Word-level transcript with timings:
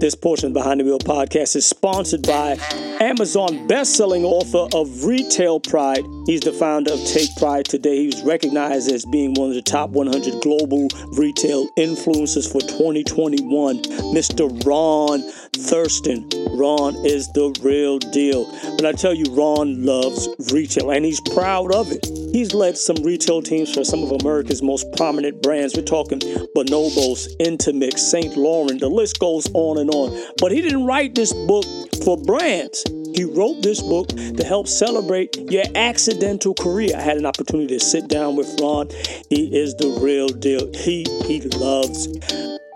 This 0.00 0.14
portion 0.14 0.48
of 0.48 0.52
Behind 0.52 0.80
the 0.80 0.84
Wheel 0.84 0.98
podcast 0.98 1.56
is 1.56 1.66
sponsored 1.66 2.26
by 2.26 2.58
Amazon 3.00 3.66
best-selling 3.66 4.24
author 4.24 4.66
of 4.76 5.04
Retail 5.04 5.60
Pride. 5.60 6.04
He's 6.26 6.40
the 6.40 6.52
founder 6.52 6.92
of 6.92 7.04
Take 7.06 7.34
Pride 7.36 7.64
Today. 7.64 7.98
He 8.00 8.06
was 8.06 8.22
recognized 8.22 8.90
as 8.90 9.04
being 9.04 9.34
one 9.34 9.50
of 9.50 9.54
the 9.54 9.62
top 9.62 9.90
100 9.90 10.42
global 10.42 10.88
retail 11.12 11.68
influencers 11.78 12.50
for 12.50 12.60
2021. 12.60 13.82
Mr. 14.12 14.66
Ron 14.66 15.22
Thurston. 15.56 16.28
Ron 16.58 16.94
is 17.06 17.30
the 17.32 17.56
real 17.62 17.98
deal. 17.98 18.44
But 18.76 18.86
I 18.86 18.92
tell 18.92 19.14
you, 19.14 19.24
Ron 19.30 19.84
loves 19.84 20.28
retail 20.52 20.90
and 20.90 21.04
he's 21.04 21.20
proud 21.20 21.72
of 21.72 21.90
it. 21.90 22.06
He's 22.32 22.52
led 22.52 22.76
some 22.76 22.96
retail 22.96 23.42
teams 23.42 23.72
for 23.72 23.84
some 23.84 24.02
of 24.02 24.10
America's 24.20 24.62
most 24.62 24.86
prominent 24.96 25.42
brands. 25.42 25.74
We're 25.76 25.82
talking 25.82 26.18
Bonobos, 26.56 27.28
Intermix, 27.38 28.02
St. 28.02 28.36
Laurent. 28.36 28.80
The 28.80 28.88
list 28.88 29.18
goes 29.20 29.48
on 29.54 29.78
and 29.78 29.90
on. 29.90 29.93
But 30.38 30.52
he 30.52 30.60
didn't 30.60 30.86
write 30.86 31.14
this 31.14 31.32
book 31.32 31.64
for 32.04 32.16
brands. 32.16 32.84
He 33.14 33.24
wrote 33.24 33.62
this 33.62 33.80
book 33.80 34.08
to 34.08 34.44
help 34.44 34.66
celebrate 34.66 35.36
your 35.50 35.64
accidental 35.76 36.52
career. 36.54 36.90
I 36.96 37.00
had 37.00 37.16
an 37.16 37.26
opportunity 37.26 37.78
to 37.78 37.84
sit 37.84 38.08
down 38.08 38.34
with 38.34 38.60
Ron. 38.60 38.88
He 39.30 39.56
is 39.56 39.74
the 39.76 39.88
real 40.02 40.28
deal. 40.28 40.72
He 40.74 41.04
he 41.24 41.40
loves 41.56 42.08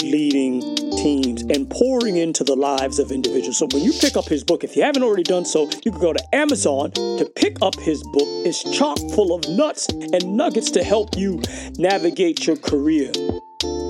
leading 0.02 0.60
teams 0.96 1.42
and 1.42 1.68
pouring 1.68 2.16
into 2.16 2.44
the 2.44 2.54
lives 2.54 3.00
of 3.00 3.10
individuals. 3.10 3.58
So 3.58 3.66
when 3.72 3.82
you 3.82 3.92
pick 3.92 4.16
up 4.16 4.26
his 4.26 4.44
book, 4.44 4.62
if 4.62 4.76
you 4.76 4.82
haven't 4.82 5.02
already 5.02 5.24
done 5.24 5.44
so, 5.44 5.68
you 5.84 5.90
can 5.90 6.00
go 6.00 6.12
to 6.12 6.34
Amazon 6.34 6.92
to 6.92 7.30
pick 7.36 7.56
up 7.62 7.74
his 7.80 8.02
book. 8.04 8.28
It's 8.46 8.62
chock 8.62 8.98
full 9.14 9.34
of 9.34 9.48
nuts 9.48 9.88
and 9.88 10.36
nuggets 10.36 10.70
to 10.72 10.84
help 10.84 11.16
you 11.16 11.42
navigate 11.78 12.46
your 12.46 12.56
career 12.56 13.10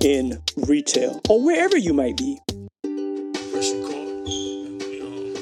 in 0.03 0.41
retail 0.67 1.21
or 1.29 1.43
wherever 1.43 1.77
you 1.77 1.93
might 1.93 2.17
be. 2.17 2.39
Press 3.59 3.75
record. 3.75 4.07
And 4.07 4.81
we, 4.85 5.01
um, 5.01 5.35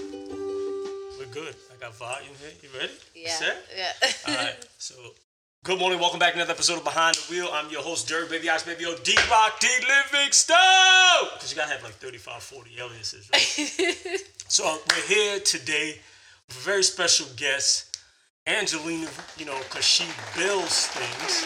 we're 1.19 1.27
good. 1.35 1.55
I 1.71 1.77
got 1.79 1.95
volume 1.97 2.33
here. 2.41 2.49
You 2.63 2.71
ready? 2.81 2.93
Yeah. 3.15 3.29
Set? 3.29 3.67
Yeah. 3.77 4.09
All 4.29 4.35
right. 4.35 4.67
So, 4.79 4.95
good 5.65 5.79
morning. 5.79 6.01
Welcome 6.01 6.19
back 6.19 6.33
to 6.33 6.39
another 6.39 6.53
episode 6.53 6.79
of 6.79 6.85
Behind 6.85 7.15
the 7.15 7.31
Wheel. 7.31 7.51
I'm 7.53 7.71
your 7.71 7.83
host, 7.83 8.09
Jerry 8.09 8.27
Baby 8.27 8.49
Ice 8.49 8.63
Baby 8.63 8.87
O 8.87 8.97
D 9.05 9.15
Rock 9.31 9.61
D 9.61 9.69
Livingstone. 9.87 10.57
Because 11.35 11.51
you 11.51 11.57
gotta 11.59 11.73
have 11.73 11.83
like 11.83 11.93
35, 11.93 12.43
40 12.43 12.71
aliases, 12.81 13.29
right? 13.31 14.25
so 14.49 14.65
we're 14.65 15.15
here 15.15 15.39
today 15.41 16.01
with 16.49 16.57
a 16.57 16.61
very 16.61 16.85
special 16.85 17.27
guest, 17.37 17.99
Angelina. 18.47 19.11
You 19.37 19.45
know, 19.45 19.59
because 19.69 19.85
she 19.85 20.05
builds 20.35 20.87
things. 20.87 21.45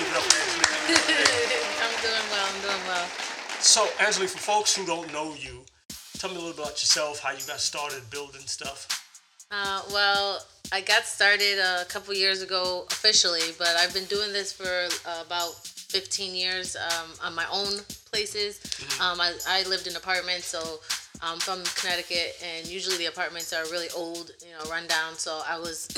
Give 0.00 0.08
it 0.08 0.16
up 0.16 0.24
Angelina. 0.24 1.14
I'm 1.78 1.94
doing 2.02 2.26
well. 2.32 2.46
I'm 2.50 2.60
doing 2.60 2.88
well. 2.88 3.06
So, 3.60 3.86
Angelina, 4.00 4.30
for 4.30 4.38
folks 4.38 4.74
who 4.74 4.84
don't 4.84 5.12
know 5.12 5.32
you, 5.38 5.62
tell 6.18 6.30
me 6.30 6.36
a 6.36 6.38
little 6.40 6.54
bit 6.54 6.64
about 6.64 6.72
yourself, 6.72 7.20
how 7.20 7.30
you 7.30 7.46
got 7.46 7.60
started 7.60 8.08
building 8.10 8.40
stuff. 8.42 8.88
Uh, 9.50 9.80
well, 9.92 10.44
I 10.72 10.80
got 10.80 11.04
started 11.04 11.58
a 11.58 11.84
couple 11.86 12.12
years 12.12 12.42
ago 12.42 12.86
officially, 12.90 13.54
but 13.56 13.68
I've 13.78 13.94
been 13.94 14.04
doing 14.04 14.32
this 14.32 14.52
for 14.52 14.88
uh, 15.08 15.22
about 15.24 15.54
15 15.54 16.34
years 16.34 16.76
um, 16.76 17.10
on 17.24 17.34
my 17.34 17.46
own 17.50 17.80
places. 18.10 18.60
Um, 19.00 19.20
I, 19.20 19.32
I 19.48 19.62
lived 19.68 19.86
in 19.86 19.96
apartments, 19.96 20.46
so 20.46 20.80
I'm 21.22 21.38
from 21.38 21.62
Connecticut, 21.80 22.36
and 22.44 22.66
usually 22.66 22.96
the 22.96 23.06
apartments 23.06 23.52
are 23.52 23.64
really 23.70 23.88
old, 23.96 24.32
you 24.44 24.52
know, 24.52 24.70
run 24.70 24.86
down. 24.86 25.14
So 25.14 25.40
I 25.48 25.58
was 25.58 25.88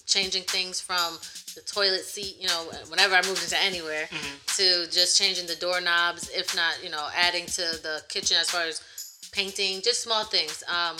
changing 0.06 0.42
things 0.42 0.80
from 0.80 1.18
the 1.54 1.60
toilet 1.60 2.02
seat, 2.02 2.36
you 2.40 2.48
know, 2.48 2.64
whenever 2.88 3.14
I 3.14 3.22
moved 3.22 3.42
into 3.44 3.58
anywhere, 3.62 4.08
to 4.56 4.90
just 4.90 5.16
changing 5.16 5.46
the 5.46 5.54
doorknobs, 5.56 6.28
if 6.30 6.56
not, 6.56 6.82
you 6.82 6.90
know, 6.90 7.08
adding 7.16 7.46
to 7.46 7.62
the 7.82 8.02
kitchen 8.08 8.36
as 8.40 8.50
far 8.50 8.62
as 8.62 8.82
painting, 9.40 9.82
just 9.82 10.02
small 10.02 10.24
things. 10.24 10.64
Um, 10.68 10.96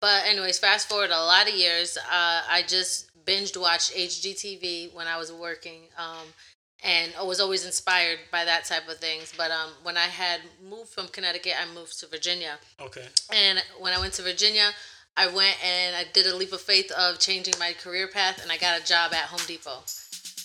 but 0.00 0.24
anyways, 0.26 0.58
fast 0.58 0.88
forward 0.88 1.10
a 1.10 1.22
lot 1.24 1.48
of 1.48 1.54
years, 1.54 1.96
uh, 1.96 2.42
I 2.50 2.62
just 2.66 3.10
binged 3.24 3.58
watched 3.60 3.94
HGTV 3.94 4.92
when 4.94 5.06
I 5.06 5.16
was 5.16 5.32
working, 5.32 5.82
um, 5.98 6.26
and 6.84 7.12
I 7.18 7.22
was 7.22 7.40
always 7.40 7.64
inspired 7.64 8.18
by 8.30 8.44
that 8.44 8.64
type 8.64 8.88
of 8.88 8.98
things. 8.98 9.32
But 9.36 9.50
um, 9.50 9.70
when 9.82 9.96
I 9.96 10.08
had 10.22 10.40
moved 10.68 10.90
from 10.90 11.08
Connecticut, 11.08 11.54
I 11.60 11.72
moved 11.74 11.98
to 12.00 12.06
Virginia, 12.06 12.58
Okay. 12.80 13.06
and 13.32 13.62
when 13.80 13.92
I 13.92 13.98
went 13.98 14.12
to 14.14 14.22
Virginia, 14.22 14.70
I 15.16 15.28
went 15.28 15.56
and 15.64 15.96
I 15.96 16.04
did 16.12 16.26
a 16.26 16.36
leap 16.36 16.52
of 16.52 16.60
faith 16.60 16.90
of 16.92 17.18
changing 17.18 17.54
my 17.58 17.72
career 17.72 18.06
path, 18.06 18.42
and 18.42 18.52
I 18.52 18.58
got 18.58 18.80
a 18.80 18.84
job 18.84 19.14
at 19.14 19.24
Home 19.30 19.40
Depot. 19.46 19.80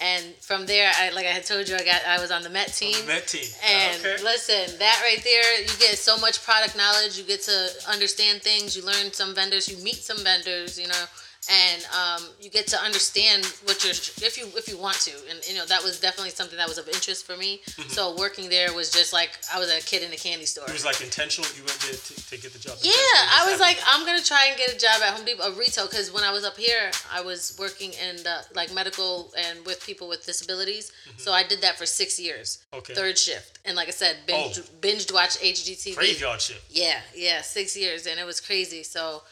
And 0.01 0.33
from 0.41 0.65
there, 0.65 0.91
I 0.95 1.11
like 1.11 1.27
I 1.27 1.29
had 1.29 1.45
told 1.45 1.69
you, 1.69 1.75
I 1.75 1.85
got 1.85 2.01
I 2.07 2.19
was 2.19 2.31
on 2.31 2.41
the 2.41 2.49
Met 2.49 2.73
team. 2.73 3.05
Met 3.05 3.27
team. 3.27 3.45
And 3.63 3.99
okay. 3.99 4.23
listen, 4.23 4.79
that 4.79 4.99
right 5.03 5.23
there, 5.23 5.61
you 5.61 5.67
get 5.79 5.97
so 5.97 6.17
much 6.17 6.43
product 6.43 6.75
knowledge. 6.75 7.19
You 7.19 7.23
get 7.23 7.43
to 7.43 7.69
understand 7.87 8.41
things. 8.41 8.75
You 8.75 8.83
learn 8.83 9.13
some 9.13 9.35
vendors. 9.35 9.69
You 9.69 9.77
meet 9.83 9.97
some 9.97 10.17
vendors. 10.23 10.79
You 10.79 10.87
know, 10.87 11.03
and 11.49 11.81
um, 11.89 12.21
you 12.39 12.49
get 12.49 12.67
to 12.67 12.77
understand 12.77 13.45
what 13.65 13.83
you're 13.83 13.91
if 13.93 14.37
you 14.37 14.45
if 14.55 14.67
you 14.67 14.77
want 14.77 14.97
to. 14.97 15.11
And 15.29 15.39
you 15.47 15.55
know 15.55 15.65
that 15.65 15.81
was 15.83 15.99
definitely 15.99 16.29
something 16.31 16.57
that 16.57 16.67
was 16.67 16.77
of 16.77 16.87
interest 16.87 17.25
for 17.25 17.35
me. 17.35 17.61
So 17.87 18.15
working 18.17 18.49
there 18.49 18.73
was 18.73 18.91
just 18.91 19.11
like 19.11 19.31
I 19.53 19.59
was 19.59 19.69
a 19.75 19.81
kid 19.81 20.03
in 20.03 20.13
a 20.13 20.17
candy 20.17 20.45
store. 20.45 20.65
It 20.67 20.73
was 20.73 20.85
like 20.85 21.01
intentional. 21.01 21.49
You 21.57 21.63
went 21.63 21.79
there 21.81 21.93
to, 21.93 22.27
to 22.29 22.37
get 22.37 22.53
the 22.53 22.59
job. 22.59 22.77
Yeah, 22.81 22.91
I 22.93 23.47
was 23.49 23.59
like, 23.59 23.77
I'm 23.87 24.05
gonna 24.05 24.21
try 24.21 24.47
and 24.49 24.57
get 24.57 24.73
a 24.73 24.77
job 24.77 25.01
at 25.03 25.13
Home 25.15 25.25
Depot, 25.25 25.43
a 25.43 25.51
retail, 25.57 25.87
because 25.87 26.13
when 26.13 26.23
I 26.23 26.31
was 26.31 26.43
up 26.45 26.57
here, 26.57 26.91
I 27.11 27.21
was 27.21 27.55
working 27.59 27.91
in 27.93 28.17
the 28.17 28.45
like 28.53 28.73
medical 28.73 29.31
and 29.37 29.65
with 29.65 29.83
people 29.85 30.07
with 30.07 30.25
disabilities. 30.25 30.91
So 31.17 31.31
I 31.33 31.43
did 31.43 31.61
that 31.61 31.77
for 31.77 31.85
six 31.85 32.19
years, 32.19 32.59
Mm-hmm. 32.71 32.77
Okay. 32.79 32.93
third 32.93 33.17
shift, 33.17 33.59
and 33.65 33.75
like 33.75 33.87
I 33.87 33.91
said, 33.91 34.17
binge 34.27 34.59
Oh. 34.59 34.63
binged 34.79 35.13
watch 35.13 35.37
HGTV. 35.39 35.95
graveyard 35.95 36.39
shift. 36.41 36.63
Yeah, 36.69 36.99
yeah, 37.15 37.41
six 37.41 37.75
years, 37.77 38.05
and 38.07 38.19
it 38.19 38.25
was 38.25 38.39
crazy. 38.41 38.83
So, 38.83 39.23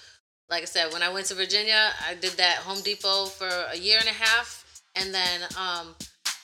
like 0.50 0.64
I 0.64 0.66
said, 0.66 0.92
when 0.92 1.04
I 1.04 1.10
went 1.10 1.28
to 1.28 1.36
Virginia, 1.36 1.92
I 2.08 2.16
did 2.16 2.32
that 2.32 2.58
Home 2.58 2.82
Depot 2.82 3.26
for 3.26 3.48
a 3.48 3.78
year 3.78 3.98
and 4.00 4.08
a 4.08 4.14
half, 4.14 4.82
and 4.96 5.14
then 5.14 5.42
um, 5.58 5.96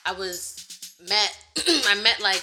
I 0.04 0.12
was 0.12 0.94
met. 1.08 1.36
I 1.86 2.00
met 2.02 2.20
like 2.20 2.42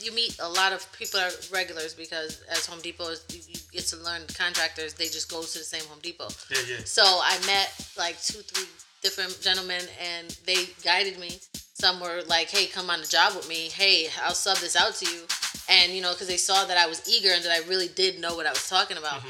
you 0.00 0.12
meet 0.12 0.38
a 0.40 0.48
lot 0.48 0.72
of 0.72 0.90
people 0.92 1.18
are 1.18 1.30
regulars 1.52 1.94
because 1.94 2.42
as 2.50 2.66
Home 2.66 2.80
Depot, 2.80 3.10
you, 3.32 3.40
you 3.48 3.56
get 3.72 3.86
to 3.86 3.96
learn 3.96 4.22
contractors. 4.34 4.94
They 4.94 5.06
just 5.06 5.30
go 5.30 5.42
to 5.42 5.58
the 5.58 5.64
same 5.64 5.84
Home 5.88 5.98
Depot. 6.00 6.28
Yeah, 6.50 6.58
yeah. 6.68 6.84
So 6.84 7.02
I 7.02 7.36
met 7.46 7.72
like 7.96 8.20
two, 8.22 8.38
three 8.38 8.68
different 9.02 9.40
gentlemen, 9.40 9.82
and 10.00 10.28
they 10.46 10.66
guided 10.84 11.18
me. 11.18 11.40
Some 11.74 12.00
were 12.00 12.22
like, 12.28 12.50
"Hey, 12.50 12.66
come 12.66 12.90
on 12.90 13.00
the 13.00 13.06
job 13.06 13.34
with 13.34 13.48
me. 13.48 13.68
Hey, 13.68 14.08
I'll 14.24 14.34
sub 14.34 14.58
this 14.58 14.76
out 14.76 14.94
to 14.96 15.06
you," 15.06 15.22
and 15.68 15.92
you 15.92 16.02
know, 16.02 16.12
because 16.12 16.28
they 16.28 16.36
saw 16.36 16.64
that 16.66 16.76
I 16.76 16.86
was 16.86 17.08
eager 17.08 17.30
and 17.30 17.44
that 17.44 17.52
I 17.52 17.68
really 17.68 17.88
did 17.88 18.20
know 18.20 18.36
what 18.36 18.46
I 18.46 18.50
was 18.50 18.68
talking 18.68 18.96
about. 18.96 19.22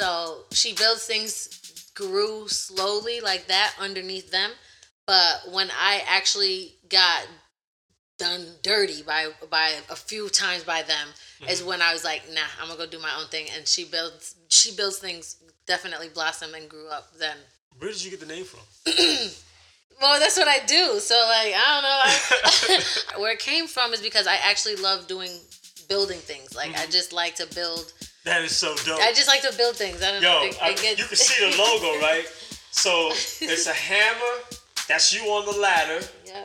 So 0.00 0.44
she 0.52 0.72
builds 0.72 1.04
things 1.04 1.90
grew 1.94 2.48
slowly 2.48 3.20
like 3.20 3.48
that 3.48 3.74
underneath 3.78 4.30
them, 4.30 4.50
but 5.06 5.42
when 5.52 5.68
I 5.78 6.02
actually 6.08 6.76
got 6.88 7.26
done 8.16 8.46
dirty 8.62 9.02
by 9.02 9.28
by 9.50 9.72
a 9.90 9.96
few 9.96 10.30
times 10.30 10.64
by 10.64 10.82
them 10.82 11.08
is 11.48 11.60
mm-hmm. 11.60 11.68
when 11.68 11.82
I 11.82 11.92
was 11.92 12.02
like, 12.02 12.22
nah, 12.32 12.40
I'm 12.62 12.68
gonna 12.68 12.78
go 12.78 12.86
do 12.86 12.98
my 12.98 13.12
own 13.20 13.26
thing. 13.26 13.48
And 13.54 13.68
she 13.68 13.84
builds 13.84 14.36
she 14.48 14.74
builds 14.74 14.98
things 14.98 15.36
definitely 15.66 16.08
blossom 16.08 16.54
and 16.54 16.66
grew 16.66 16.88
up 16.88 17.12
then. 17.18 17.36
Where 17.78 17.90
did 17.90 18.02
you 18.02 18.10
get 18.10 18.20
the 18.20 18.26
name 18.26 18.44
from? 18.44 18.60
Well, 20.00 20.18
that's 20.18 20.38
what 20.38 20.48
I 20.48 20.64
do. 20.64 20.98
So 20.98 21.14
like 21.28 21.52
I 21.54 21.74
don't 21.74 21.82
know. 21.82 22.74
I, 22.74 23.18
where 23.20 23.32
it 23.32 23.38
came 23.38 23.66
from 23.66 23.92
is 23.92 24.00
because 24.00 24.26
I 24.26 24.36
actually 24.36 24.76
love 24.76 25.06
doing 25.06 25.30
building 25.90 26.16
things. 26.16 26.56
Like 26.56 26.70
I 26.70 26.84
mm-hmm. 26.84 26.90
just 26.90 27.12
like 27.12 27.34
to 27.34 27.46
build 27.54 27.92
That 28.24 28.42
is 28.42 28.54
so 28.54 28.74
dope. 28.84 29.00
I 29.00 29.12
just 29.12 29.28
like 29.28 29.42
to 29.42 29.56
build 29.56 29.76
things. 29.76 30.02
I 30.02 30.12
don't 30.12 30.22
Yo, 30.22 30.28
know. 30.28 30.42
It, 30.44 30.58
I, 30.62 30.70
it 30.70 30.82
gets- 30.82 30.98
you 30.98 31.04
can 31.06 31.16
see 31.16 31.50
the 31.50 31.56
logo, 31.56 31.98
right? 32.06 32.24
So 32.70 33.08
it's 33.10 33.66
a 33.66 33.72
hammer. 33.72 34.44
That's 34.88 35.12
you 35.14 35.22
on 35.30 35.46
the 35.52 35.58
ladder. 35.60 36.04
yeah, 36.26 36.44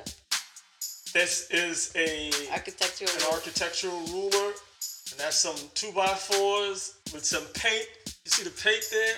This 1.13 1.49
is 1.51 1.91
a 1.95 2.31
architectural. 2.51 3.09
an 3.17 3.33
architectural 3.33 3.99
ruler, 4.07 4.51
and 5.11 5.17
that's 5.19 5.37
some 5.37 5.55
two 5.73 5.91
by 5.91 6.07
fours 6.07 6.95
with 7.13 7.25
some 7.25 7.43
paint. 7.53 7.87
You 8.25 8.31
see 8.31 8.43
the 8.43 8.49
paint 8.51 8.83
there, 8.91 9.17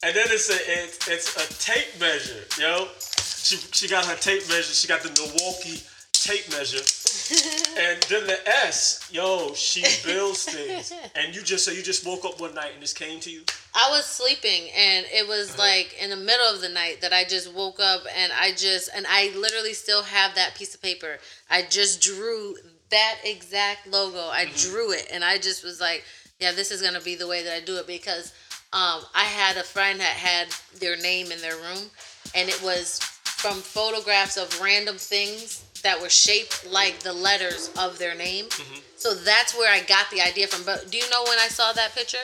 and 0.02 0.14
then 0.16 0.26
it's 0.30 0.50
a 0.50 0.56
it's, 0.82 1.08
it's 1.08 1.36
a 1.36 1.46
tape 1.72 1.98
measure, 2.00 2.44
yo. 2.58 2.88
She 2.98 3.56
she 3.72 3.88
got 3.88 4.04
her 4.06 4.16
tape 4.16 4.46
measure. 4.48 4.72
She 4.74 4.86
got 4.88 5.02
the 5.02 5.10
Milwaukee 5.20 5.82
tape 6.12 6.50
measure, 6.50 6.82
and 7.78 8.02
then 8.04 8.26
the 8.26 8.38
S, 8.48 9.08
yo. 9.12 9.52
She 9.54 9.82
builds 10.04 10.44
things, 10.44 10.92
and 11.16 11.34
you 11.34 11.42
just 11.42 11.64
so 11.64 11.70
you 11.70 11.82
just 11.82 12.04
woke 12.06 12.24
up 12.24 12.40
one 12.40 12.54
night 12.54 12.72
and 12.74 12.82
this 12.82 12.92
came 12.92 13.20
to 13.20 13.30
you. 13.30 13.42
I 13.74 13.90
was 13.90 14.04
sleeping 14.06 14.70
and 14.76 15.04
it 15.12 15.26
was 15.26 15.50
Uh-huh. 15.50 15.62
like 15.62 15.96
in 16.00 16.10
the 16.10 16.16
middle 16.16 16.46
of 16.46 16.60
the 16.60 16.68
night 16.68 17.00
that 17.00 17.12
I 17.12 17.24
just 17.24 17.52
woke 17.52 17.80
up 17.80 18.02
and 18.16 18.32
I 18.32 18.52
just 18.52 18.88
and 18.94 19.06
I 19.08 19.32
literally 19.36 19.74
still 19.74 20.02
have 20.04 20.34
that 20.36 20.54
piece 20.54 20.74
of 20.74 20.82
paper. 20.82 21.18
I 21.50 21.62
just 21.62 22.00
drew 22.00 22.56
that 22.90 23.16
exact 23.24 23.86
logo. 23.88 24.28
I 24.30 24.46
Mm-hmm. 24.46 24.70
drew 24.70 24.92
it 24.92 25.08
and 25.12 25.24
I 25.24 25.38
just 25.38 25.64
was 25.64 25.80
like, 25.80 26.04
yeah, 26.38 26.52
this 26.52 26.70
is 26.70 26.82
gonna 26.82 27.00
be 27.00 27.16
the 27.16 27.26
way 27.26 27.42
that 27.42 27.52
I 27.54 27.60
do 27.60 27.76
it 27.76 27.86
because 27.86 28.32
um, 28.72 29.02
I 29.14 29.24
had 29.24 29.56
a 29.56 29.62
friend 29.64 29.98
that 30.00 30.06
had 30.16 30.48
their 30.78 30.96
name 30.96 31.32
in 31.32 31.40
their 31.40 31.56
room 31.56 31.90
and 32.34 32.48
it 32.48 32.60
was 32.62 32.98
from 33.24 33.56
photographs 33.60 34.36
of 34.36 34.60
random 34.60 34.96
things 34.96 35.64
that 35.84 36.00
were 36.02 36.08
shaped 36.10 36.66
like 36.70 36.98
the 37.00 37.12
letters 37.12 37.70
of 37.78 37.98
their 37.98 38.14
name. 38.16 38.46
Mm-hmm. 38.46 38.80
So 38.96 39.14
that's 39.14 39.56
where 39.56 39.72
I 39.72 39.80
got 39.82 40.10
the 40.10 40.20
idea 40.20 40.46
from. 40.48 40.64
But 40.66 40.90
do 40.90 40.98
you 40.98 41.08
know 41.10 41.22
when 41.28 41.38
I 41.38 41.46
saw 41.48 41.72
that 41.72 41.94
picture? 41.94 42.18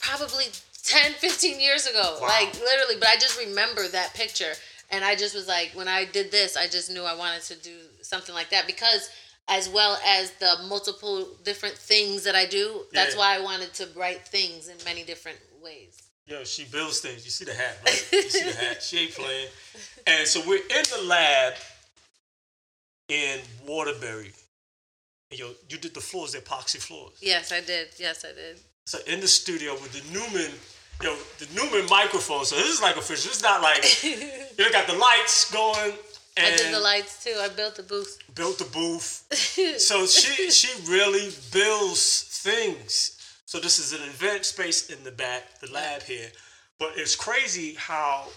probably 0.00 0.44
10 0.84 1.12
15 1.18 1.60
years 1.60 1.86
ago 1.86 2.18
Wow. 2.20 2.26
like 2.28 2.52
literally 2.60 2.96
but 2.98 3.08
i 3.08 3.14
just 3.14 3.38
remember 3.38 3.86
that 3.88 4.12
picture 4.14 4.52
and 4.90 5.04
i 5.04 5.14
just 5.14 5.34
was 5.34 5.46
like 5.46 5.70
when 5.74 5.86
i 5.88 6.04
did 6.04 6.30
this 6.32 6.56
i 6.56 6.66
just 6.66 6.90
knew 6.90 7.04
i 7.04 7.14
wanted 7.14 7.42
to 7.42 7.54
do 7.62 7.76
something 8.00 8.34
like 8.34 8.50
that 8.50 8.66
because 8.66 9.10
as 9.48 9.68
well 9.68 9.98
as 10.06 10.32
the 10.32 10.56
multiple 10.68 11.28
different 11.44 11.76
things 11.76 12.24
that 12.24 12.34
i 12.34 12.44
do 12.46 12.82
that's 12.92 13.14
Yeah. 13.14 13.20
why 13.20 13.36
i 13.36 13.40
wanted 13.40 13.72
to 13.74 13.88
write 13.96 14.26
things 14.26 14.68
in 14.68 14.76
many 14.84 15.04
different 15.04 15.38
ways 15.62 15.98
Yo, 16.24 16.44
she 16.44 16.64
builds 16.64 17.00
things. 17.00 17.24
You 17.24 17.32
see 17.32 17.44
the 17.44 17.52
hat, 17.52 17.76
right? 17.84 18.08
You 18.12 18.22
see 18.22 18.44
the 18.44 18.52
hat. 18.56 18.80
She 18.80 18.96
ain't 19.00 19.10
playing. 19.12 19.48
And 20.06 20.26
so 20.26 20.40
we're 20.46 20.54
in 20.58 20.84
the 20.96 21.02
lab 21.04 21.54
in 23.12 23.40
Waterbury. 23.66 24.32
And 25.30 25.38
yo, 25.38 25.50
you 25.68 25.76
did 25.78 25.92
the 25.94 26.00
floors, 26.00 26.32
the 26.32 26.38
epoxy 26.38 26.80
floors. 26.80 27.14
yes 27.20 27.52
i 27.52 27.60
did 27.60 27.88
yes 27.98 28.24
i 28.24 28.32
did 28.32 28.58
So 28.86 28.98
in 29.06 29.20
the 29.20 29.28
studio 29.28 29.74
with 29.74 29.92
the 29.92 30.02
Neumann, 30.14 30.52
yo, 31.02 31.14
the 31.38 31.46
Neumann 31.54 31.86
microphone. 31.88 32.44
So 32.44 32.56
this 32.56 32.70
is 32.76 32.82
like 32.82 32.96
official. 32.96 33.28
This 33.28 33.36
is 33.36 33.42
not 33.42 33.62
like 33.62 33.82
you 34.58 34.72
got 34.72 34.86
the 34.86 34.98
lights 35.08 35.50
going 35.52 35.92
and 36.38 36.46
i 36.54 36.56
did 36.56 36.74
the 36.74 36.80
lights 36.80 37.22
too 37.24 37.36
i 37.46 37.48
built 37.60 37.74
the 37.76 37.82
booth 37.82 38.12
built 38.34 38.56
the 38.58 38.70
booth. 38.78 39.10
so 39.88 40.06
she 40.06 40.50
she 40.50 40.70
really 40.96 41.28
builds 41.52 42.04
things. 42.48 42.92
So 43.44 43.60
this 43.60 43.78
is 43.78 43.92
an 43.92 44.02
event 44.08 44.46
space 44.46 44.88
in 44.88 45.04
the 45.04 45.12
back, 45.12 45.42
the 45.60 45.70
lab 45.70 46.02
here. 46.02 46.30
But 46.80 46.90
it's 46.96 47.16
crazy 47.26 47.74
how 47.74 48.28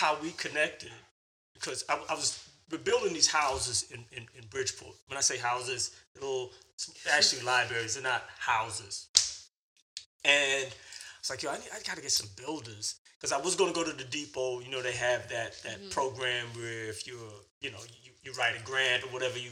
how 0.00 0.12
we 0.22 0.30
connected 0.44 0.92
because 1.54 1.84
I, 1.88 1.94
I 2.10 2.14
was 2.14 2.28
we're 2.70 2.78
building 2.78 3.12
these 3.12 3.28
houses 3.28 3.86
in, 3.90 4.04
in, 4.16 4.26
in 4.36 4.46
Bridgeport. 4.50 4.94
When 5.08 5.18
I 5.18 5.20
say 5.20 5.38
houses, 5.38 5.94
little 6.14 6.50
actually 7.12 7.42
libraries, 7.42 7.94
they're 7.94 8.02
not 8.02 8.24
houses. 8.38 9.08
And 10.24 10.66
I 10.66 11.18
was 11.20 11.30
like, 11.30 11.42
yo, 11.42 11.50
I, 11.50 11.58
need, 11.58 11.68
I 11.74 11.80
gotta 11.86 12.00
get 12.00 12.12
some 12.12 12.28
builders 12.36 12.96
because 13.18 13.32
I 13.32 13.40
was 13.40 13.56
gonna 13.56 13.72
go 13.72 13.84
to 13.84 13.92
the 13.92 14.04
depot. 14.04 14.60
You 14.60 14.70
know, 14.70 14.82
they 14.82 14.92
have 14.92 15.28
that 15.28 15.62
that 15.62 15.90
program 15.90 16.46
where 16.54 16.88
if 16.88 17.06
you're, 17.06 17.16
you 17.60 17.70
know, 17.70 17.78
you, 18.02 18.12
you 18.22 18.32
write 18.32 18.54
a 18.58 18.62
grant 18.64 19.04
or 19.04 19.08
whatever, 19.08 19.38
you 19.38 19.50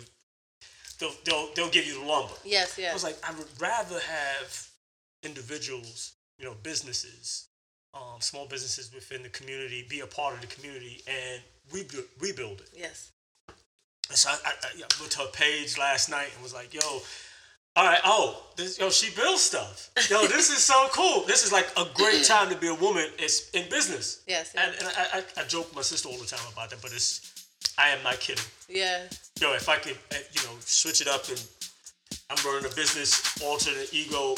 they'll 0.98 1.12
they'll, 1.24 1.48
they'll 1.54 1.70
give 1.70 1.86
you 1.86 2.00
the 2.00 2.06
lumber. 2.06 2.34
yes 2.44 2.76
yes. 2.78 2.90
I 2.90 2.94
was 2.94 3.04
like, 3.04 3.18
I 3.28 3.32
would 3.36 3.48
rather 3.60 3.98
have 3.98 4.68
individuals, 5.22 6.12
you 6.38 6.44
know, 6.44 6.54
businesses, 6.62 7.48
um, 7.94 8.20
small 8.20 8.46
businesses 8.46 8.92
within 8.94 9.22
the 9.22 9.28
community 9.30 9.84
be 9.88 10.00
a 10.00 10.06
part 10.06 10.34
of 10.34 10.40
the 10.40 10.46
community 10.46 11.02
and 11.06 11.42
rebuild, 11.72 12.04
rebuild 12.20 12.60
it. 12.60 12.68
yes 12.76 13.12
And 14.08 14.16
so 14.18 14.30
I, 14.30 14.34
I, 14.44 14.52
I 14.76 15.00
went 15.00 15.12
to 15.12 15.20
her 15.20 15.30
page 15.32 15.78
last 15.78 16.08
night 16.10 16.28
and 16.34 16.42
was 16.42 16.52
like, 16.54 16.74
yo, 16.74 16.80
all 17.76 17.84
right, 17.86 18.00
oh, 18.04 18.42
this, 18.56 18.78
yo, 18.80 18.90
she 18.90 19.14
builds 19.14 19.42
stuff. 19.42 19.90
Yo, 20.10 20.26
this 20.26 20.50
is 20.50 20.58
so 20.58 20.88
cool. 20.92 21.24
This 21.26 21.44
is 21.44 21.52
like 21.52 21.68
a 21.76 21.86
great 21.94 22.24
time 22.24 22.50
to 22.50 22.56
be 22.56 22.66
a 22.66 22.74
woman 22.74 23.06
it's 23.18 23.50
in 23.50 23.68
business. 23.70 24.22
yes 24.26 24.54
And, 24.56 24.74
and 24.78 24.88
I, 24.88 25.18
I, 25.18 25.42
I 25.42 25.44
joke 25.46 25.66
with 25.68 25.76
my 25.76 25.82
sister 25.82 26.08
all 26.08 26.18
the 26.18 26.26
time 26.26 26.44
about 26.52 26.70
that, 26.70 26.82
but 26.82 26.92
it's, 26.92 27.46
I 27.78 27.90
am 27.90 28.02
not 28.02 28.18
kidding. 28.20 28.44
yeah 28.68 29.04
Yo, 29.40 29.54
if 29.54 29.68
I 29.68 29.76
could, 29.76 29.96
uh, 30.12 30.16
you 30.32 30.42
know, 30.42 30.54
switch 30.60 31.00
it 31.00 31.06
up 31.08 31.28
and 31.28 31.40
I'm 32.28 32.44
running 32.44 32.70
a 32.70 32.74
business, 32.74 33.40
alternate 33.42 33.94
ego, 33.94 34.34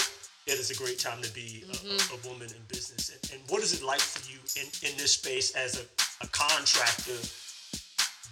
it 0.47 0.59
is 0.59 0.71
a 0.71 0.75
great 0.75 0.99
time 0.99 1.23
to 1.23 1.33
be 1.33 1.65
a, 1.67 1.73
a, 1.89 2.17
a 2.17 2.29
woman 2.29 2.49
in 2.49 2.63
business. 2.69 3.11
And, 3.11 3.41
and 3.41 3.51
what 3.51 3.63
is 3.63 3.73
it 3.73 3.83
like 3.85 4.01
for 4.01 4.21
you 4.31 4.39
in, 4.61 4.67
in 4.91 4.97
this 4.99 5.13
space 5.13 5.55
as 5.57 5.81
a, 5.81 5.85
a 6.23 6.27
contractor 6.29 7.19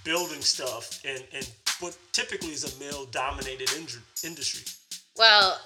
building 0.04 0.40
stuff 0.40 1.00
and, 1.04 1.22
and 1.34 1.50
what 1.80 1.96
typically 2.12 2.50
is 2.50 2.64
a 2.64 2.80
male 2.80 3.06
dominated 3.06 3.70
industry? 4.24 4.64
Well, 5.16 5.58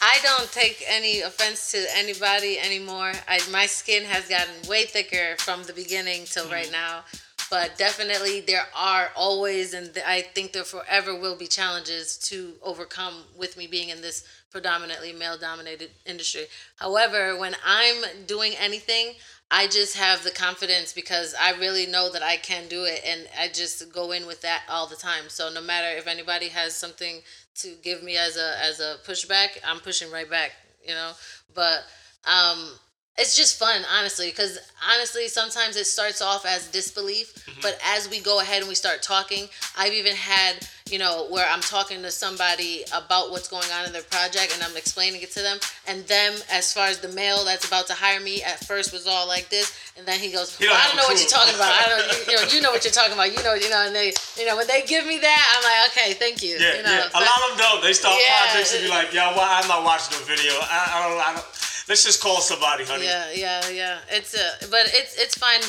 I 0.00 0.18
don't 0.22 0.50
take 0.50 0.82
any 0.88 1.20
offense 1.20 1.70
to 1.72 1.86
anybody 1.94 2.58
anymore. 2.58 3.12
I, 3.28 3.40
my 3.50 3.66
skin 3.66 4.04
has 4.04 4.28
gotten 4.28 4.68
way 4.68 4.84
thicker 4.84 5.36
from 5.38 5.62
the 5.62 5.72
beginning 5.72 6.24
till 6.24 6.48
right 6.50 6.64
mm-hmm. 6.64 6.72
now. 6.72 7.04
But 7.50 7.76
definitely, 7.76 8.40
there 8.40 8.66
are 8.74 9.10
always, 9.14 9.74
and 9.74 9.90
I 10.06 10.22
think 10.22 10.52
there 10.52 10.64
forever 10.64 11.14
will 11.14 11.36
be 11.36 11.46
challenges 11.46 12.16
to 12.30 12.54
overcome 12.62 13.24
with 13.36 13.58
me 13.58 13.66
being 13.66 13.90
in 13.90 14.00
this 14.00 14.24
predominantly 14.50 15.12
male 15.12 15.36
dominated 15.36 15.90
industry. 16.06 16.46
However, 16.76 17.38
when 17.38 17.54
I'm 17.64 18.26
doing 18.26 18.54
anything, 18.58 19.12
I 19.54 19.66
just 19.66 19.98
have 19.98 20.24
the 20.24 20.30
confidence 20.30 20.94
because 20.94 21.34
I 21.38 21.50
really 21.58 21.84
know 21.84 22.10
that 22.10 22.22
I 22.22 22.38
can 22.38 22.68
do 22.68 22.84
it 22.84 23.02
and 23.06 23.28
I 23.38 23.48
just 23.48 23.92
go 23.92 24.12
in 24.12 24.26
with 24.26 24.40
that 24.40 24.62
all 24.66 24.86
the 24.86 24.96
time. 24.96 25.24
So 25.28 25.50
no 25.52 25.60
matter 25.60 25.94
if 25.94 26.06
anybody 26.06 26.48
has 26.48 26.74
something 26.74 27.20
to 27.56 27.74
give 27.82 28.02
me 28.02 28.16
as 28.16 28.38
a 28.38 28.54
as 28.64 28.80
a 28.80 28.96
pushback, 29.06 29.58
I'm 29.62 29.80
pushing 29.80 30.10
right 30.10 30.28
back, 30.28 30.52
you 30.82 30.94
know. 30.94 31.12
But 31.54 31.82
um 32.24 32.70
it's 33.18 33.36
just 33.36 33.58
fun, 33.58 33.82
honestly, 33.92 34.30
because 34.30 34.58
honestly, 34.90 35.28
sometimes 35.28 35.76
it 35.76 35.86
starts 35.86 36.22
off 36.22 36.46
as 36.46 36.68
disbelief, 36.68 37.34
mm-hmm. 37.34 37.60
but 37.60 37.78
as 37.84 38.08
we 38.08 38.20
go 38.20 38.40
ahead 38.40 38.60
and 38.60 38.68
we 38.68 38.74
start 38.74 39.02
talking, 39.02 39.48
I've 39.76 39.92
even 39.92 40.16
had, 40.16 40.66
you 40.88 40.98
know, 40.98 41.26
where 41.28 41.46
I'm 41.46 41.60
talking 41.60 42.00
to 42.02 42.10
somebody 42.10 42.84
about 42.88 43.30
what's 43.30 43.48
going 43.48 43.68
on 43.76 43.84
in 43.84 43.92
their 43.92 44.02
project 44.08 44.54
and 44.54 44.62
I'm 44.62 44.74
explaining 44.78 45.20
it 45.20 45.30
to 45.32 45.42
them, 45.42 45.58
and 45.86 46.02
them, 46.08 46.32
as 46.50 46.72
far 46.72 46.86
as 46.86 47.00
the 47.00 47.12
male 47.12 47.44
that's 47.44 47.68
about 47.68 47.86
to 47.88 47.92
hire 47.92 48.18
me, 48.18 48.42
at 48.42 48.64
first 48.64 48.94
was 48.94 49.06
all 49.06 49.28
like 49.28 49.50
this, 49.50 49.76
and 49.98 50.06
then 50.06 50.18
he 50.18 50.32
goes, 50.32 50.56
well, 50.58 50.72
I 50.72 50.88
don't 50.88 50.96
know 50.96 51.04
what 51.04 51.20
you're 51.20 51.28
talking 51.28 51.54
about. 51.54 51.68
I 51.68 51.84
don't, 51.92 52.26
you, 52.28 52.36
know, 52.36 52.42
you 52.48 52.60
know 52.62 52.70
what 52.72 52.82
you're 52.82 52.96
talking 52.96 53.12
about. 53.12 53.28
You 53.28 53.44
know, 53.44 53.52
you 53.52 53.68
know, 53.68 53.84
and 53.84 53.94
they, 53.94 54.14
you 54.40 54.46
know, 54.46 54.56
when 54.56 54.66
they 54.68 54.88
give 54.88 55.04
me 55.04 55.18
that, 55.20 55.42
I'm 55.52 55.62
like, 55.62 55.92
okay, 55.92 56.16
thank 56.16 56.42
you. 56.42 56.56
Yeah, 56.56 56.80
you 56.80 56.82
know, 56.82 56.96
yeah. 56.96 57.12
A 57.12 57.20
lot 57.20 57.38
of 57.44 57.48
them 57.52 57.58
don't. 57.60 57.82
They 57.84 57.92
start 57.92 58.16
Yeah. 58.16 58.48
projects 58.48 58.72
and 58.72 58.84
be 58.84 58.88
like, 58.88 59.12
"Yeah, 59.12 59.36
well, 59.36 59.44
I'm 59.44 59.68
not 59.68 59.84
watching 59.84 60.16
the 60.16 60.24
video. 60.24 60.56
I, 60.64 60.80
I 60.96 61.08
don't. 61.08 61.20
I 61.20 61.30
don't. 61.36 61.71
Let's 61.88 62.04
just 62.04 62.22
call 62.22 62.40
somebody, 62.40 62.84
honey." 62.84 63.04
Yeah, 63.04 63.32
yeah, 63.34 63.68
yeah. 63.70 63.98
It's 64.10 64.34
a, 64.34 64.68
but 64.70 64.86
it's 64.86 65.16
it's 65.18 65.34
fine 65.36 65.60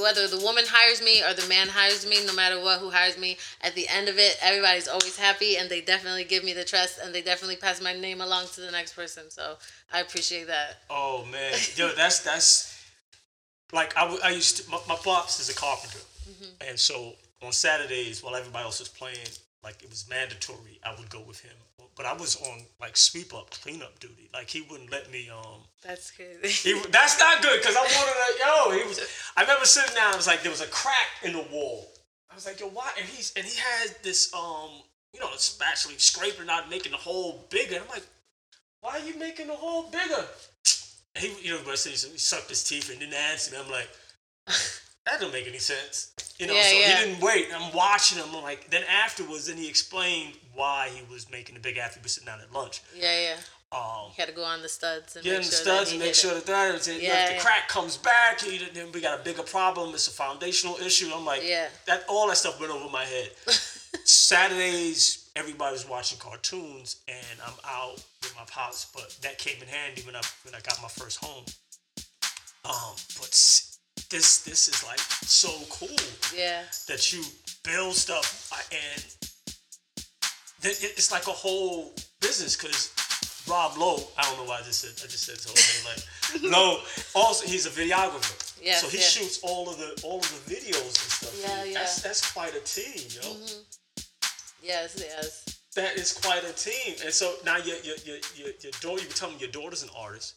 whether 0.00 0.26
the 0.26 0.38
woman 0.38 0.64
hires 0.66 1.02
me 1.02 1.22
or 1.22 1.34
the 1.34 1.46
man 1.48 1.68
hires 1.68 2.06
me. 2.06 2.24
No 2.26 2.34
matter 2.34 2.60
what, 2.60 2.80
who 2.80 2.90
hires 2.90 3.18
me, 3.18 3.36
at 3.60 3.74
the 3.74 3.88
end 3.88 4.08
of 4.08 4.18
it, 4.18 4.38
everybody's 4.42 4.88
always 4.88 5.16
happy, 5.16 5.56
and 5.56 5.68
they 5.68 5.80
definitely 5.80 6.24
give 6.24 6.44
me 6.44 6.52
the 6.52 6.64
trust, 6.64 6.98
and 7.02 7.14
they 7.14 7.22
definitely 7.22 7.56
pass 7.56 7.80
my 7.82 7.92
name 7.92 8.20
along 8.20 8.46
to 8.54 8.60
the 8.60 8.70
next 8.70 8.94
person. 8.94 9.30
So 9.30 9.56
I 9.92 10.00
appreciate 10.00 10.46
that. 10.46 10.78
Oh 10.88 11.24
man, 11.30 11.54
yo, 11.76 11.90
that's 11.96 12.20
that's 12.20 12.82
like 13.72 13.96
I, 13.96 14.18
I 14.24 14.30
used 14.30 14.56
to. 14.58 14.70
My, 14.70 14.78
my 14.88 14.96
pops 14.96 15.40
is 15.40 15.48
a 15.48 15.54
carpenter, 15.54 15.98
mm-hmm. 16.28 16.68
and 16.68 16.78
so 16.78 17.14
on 17.42 17.52
Saturdays 17.52 18.22
while 18.22 18.36
everybody 18.36 18.64
else 18.64 18.80
was 18.80 18.88
playing, 18.88 19.28
like 19.64 19.82
it 19.82 19.90
was 19.90 20.08
mandatory, 20.08 20.80
I 20.84 20.94
would 20.98 21.10
go 21.10 21.20
with 21.20 21.40
him. 21.40 21.56
But 22.00 22.08
I 22.08 22.14
was 22.14 22.36
on 22.36 22.62
like 22.80 22.96
sweep 22.96 23.34
up, 23.34 23.50
cleanup 23.50 24.00
duty. 24.00 24.30
Like 24.32 24.48
he 24.48 24.62
wouldn't 24.62 24.90
let 24.90 25.12
me. 25.12 25.28
Um, 25.28 25.60
That's 25.84 26.10
crazy. 26.10 26.48
he, 26.70 26.80
that's 26.88 27.20
not 27.20 27.42
good 27.42 27.60
because 27.60 27.76
I 27.76 27.80
wanted 27.80 28.14
to. 28.14 28.78
Yo, 28.78 28.82
he 28.82 28.88
was. 28.88 29.00
I 29.36 29.42
remember 29.42 29.66
sitting 29.66 29.94
down. 29.94 30.14
It 30.14 30.16
was 30.16 30.26
like 30.26 30.40
there 30.40 30.50
was 30.50 30.62
a 30.62 30.66
crack 30.68 31.08
in 31.22 31.34
the 31.34 31.44
wall. 31.52 31.92
I 32.30 32.34
was 32.34 32.46
like, 32.46 32.58
yo, 32.58 32.68
why? 32.68 32.90
And 32.98 33.06
he's 33.06 33.34
and 33.36 33.44
he 33.44 33.54
had 33.54 34.02
this 34.02 34.32
um, 34.32 34.80
you 35.12 35.20
know, 35.20 35.28
spatula 35.36 35.98
scraping 35.98 36.48
out, 36.48 36.70
making 36.70 36.92
the 36.92 36.96
hole 36.96 37.44
bigger. 37.50 37.74
And 37.74 37.84
I'm 37.84 37.90
like, 37.90 38.06
why 38.80 38.92
are 38.92 39.06
you 39.06 39.18
making 39.18 39.48
the 39.48 39.56
hole 39.56 39.90
bigger? 39.90 40.24
And 41.16 41.24
he, 41.26 41.48
you 41.48 41.54
know, 41.54 41.60
but 41.66 41.78
he 41.80 41.94
sucked 41.94 42.48
his 42.48 42.64
teeth 42.64 42.88
and 42.88 42.98
didn't 42.98 43.12
answer 43.12 43.52
me. 43.52 43.58
I'm 43.62 43.70
like, 43.70 43.90
that 45.04 45.20
don't 45.20 45.34
make 45.34 45.46
any 45.46 45.58
sense. 45.58 46.14
You 46.38 46.46
know, 46.46 46.54
Yeah, 46.54 46.62
so 46.62 46.76
yeah. 46.76 46.96
he 46.96 47.04
didn't 47.10 47.22
wait. 47.22 47.48
I'm 47.54 47.74
watching 47.74 48.16
him. 48.16 48.24
I'm 48.34 48.42
like, 48.42 48.70
then 48.70 48.84
afterwards, 49.04 49.48
then 49.48 49.58
he 49.58 49.68
explained 49.68 50.32
why 50.54 50.88
he 50.94 51.02
was 51.12 51.30
making 51.30 51.54
the 51.54 51.60
big 51.60 51.76
after 51.78 51.98
he 51.98 52.02
was 52.02 52.12
sitting 52.12 52.26
down 52.26 52.40
at 52.40 52.52
lunch. 52.52 52.82
yeah, 52.96 53.20
yeah. 53.20 53.36
Um, 53.72 54.10
Had 54.16 54.26
to 54.26 54.34
go 54.34 54.42
on 54.42 54.62
the 54.62 54.68
studs 54.68 55.14
and 55.14 55.24
getting 55.24 55.38
make 55.42 55.46
the 55.50 55.54
sure 55.54 55.62
studs 55.64 55.90
that 55.90 55.94
and 55.96 56.04
make 56.04 56.14
sure 56.16 56.34
that 56.34 56.44
that 56.46 56.74
is 56.74 56.88
it. 56.88 57.00
Yeah. 57.02 57.26
If 57.30 57.36
the 57.36 57.40
crack 57.44 57.68
comes 57.68 57.96
back, 57.96 58.40
he- 58.40 58.58
then 58.74 58.90
we 58.90 59.00
got 59.00 59.20
a 59.20 59.22
bigger 59.22 59.44
problem. 59.44 59.94
It's 59.94 60.08
a 60.08 60.10
foundational 60.10 60.74
issue. 60.78 61.08
I'm 61.14 61.24
like, 61.24 61.42
Yeah. 61.44 61.68
that 61.86 62.04
all 62.08 62.26
that 62.26 62.36
stuff 62.36 62.58
went 62.58 62.72
over 62.72 62.88
my 62.90 63.04
head. 63.04 63.30
Saturdays, 64.04 65.30
everybody's 65.36 65.86
watching 65.88 66.18
cartoons, 66.18 66.96
and 67.06 67.38
I'm 67.46 67.54
out 67.64 67.94
with 68.22 68.34
my 68.36 68.42
pops. 68.50 68.86
But 68.92 69.16
that 69.22 69.38
came 69.38 69.62
in 69.62 69.68
handy 69.68 70.02
when 70.02 70.16
I 70.16 70.22
when 70.42 70.54
I 70.56 70.60
got 70.60 70.82
my 70.82 70.88
first 70.88 71.18
home. 71.24 71.44
Um, 72.64 72.94
but 73.20 73.30
this 74.10 74.38
this 74.38 74.68
is 74.68 74.84
like 74.84 74.98
so 74.98 75.48
cool 75.70 75.88
Yeah. 76.36 76.62
that 76.88 77.12
you 77.12 77.22
build 77.62 77.94
stuff 77.94 78.50
uh, 78.52 78.76
and 78.94 79.04
it's 80.62 81.10
like 81.12 81.26
a 81.26 81.32
whole 81.32 81.92
business 82.20 82.56
because 82.56 82.92
Rob 83.48 83.76
Lowe, 83.78 84.02
I 84.18 84.22
don't 84.22 84.38
know 84.38 84.44
why 84.44 84.58
I 84.58 84.62
just 84.62 84.80
said 84.80 84.90
I 85.02 85.08
just 85.08 85.24
said 85.24 85.36
his 85.36 85.46
whole 85.46 85.56
name 85.56 85.96
like 86.42 86.52
Lowe. 86.56 86.80
Also, 87.14 87.46
he's 87.46 87.66
a 87.66 87.70
videographer, 87.70 88.62
Yes, 88.62 88.82
so 88.82 88.88
he 88.88 88.98
shoots 88.98 89.40
all 89.42 89.68
of 89.68 89.78
the 89.78 90.00
all 90.04 90.18
of 90.18 90.44
the 90.46 90.54
videos 90.54 90.84
and 90.86 90.96
stuff. 90.96 91.40
Yeah, 91.40 91.48
That's 91.48 91.66
yeah. 91.66 91.80
Mm-hmm. 91.80 92.08
that's 92.08 92.32
quite 92.32 92.54
a 92.54 92.60
team, 92.60 93.08
yo. 93.10 93.36
Yes, 94.62 94.96
yes. 94.98 95.60
That 95.76 95.96
is 95.96 96.12
quite 96.12 96.44
a 96.44 96.52
team. 96.52 96.96
And 97.04 97.12
so 97.12 97.34
now 97.44 97.56
your 97.56 97.76
your 97.78 97.96
your 98.04 98.16
your, 98.36 98.48
your 98.60 98.72
daughter, 98.80 99.02
you 99.02 99.08
were 99.08 99.14
telling 99.14 99.36
me 99.36 99.40
your 99.40 99.50
daughter's 99.50 99.82
an 99.82 99.90
artist. 99.96 100.34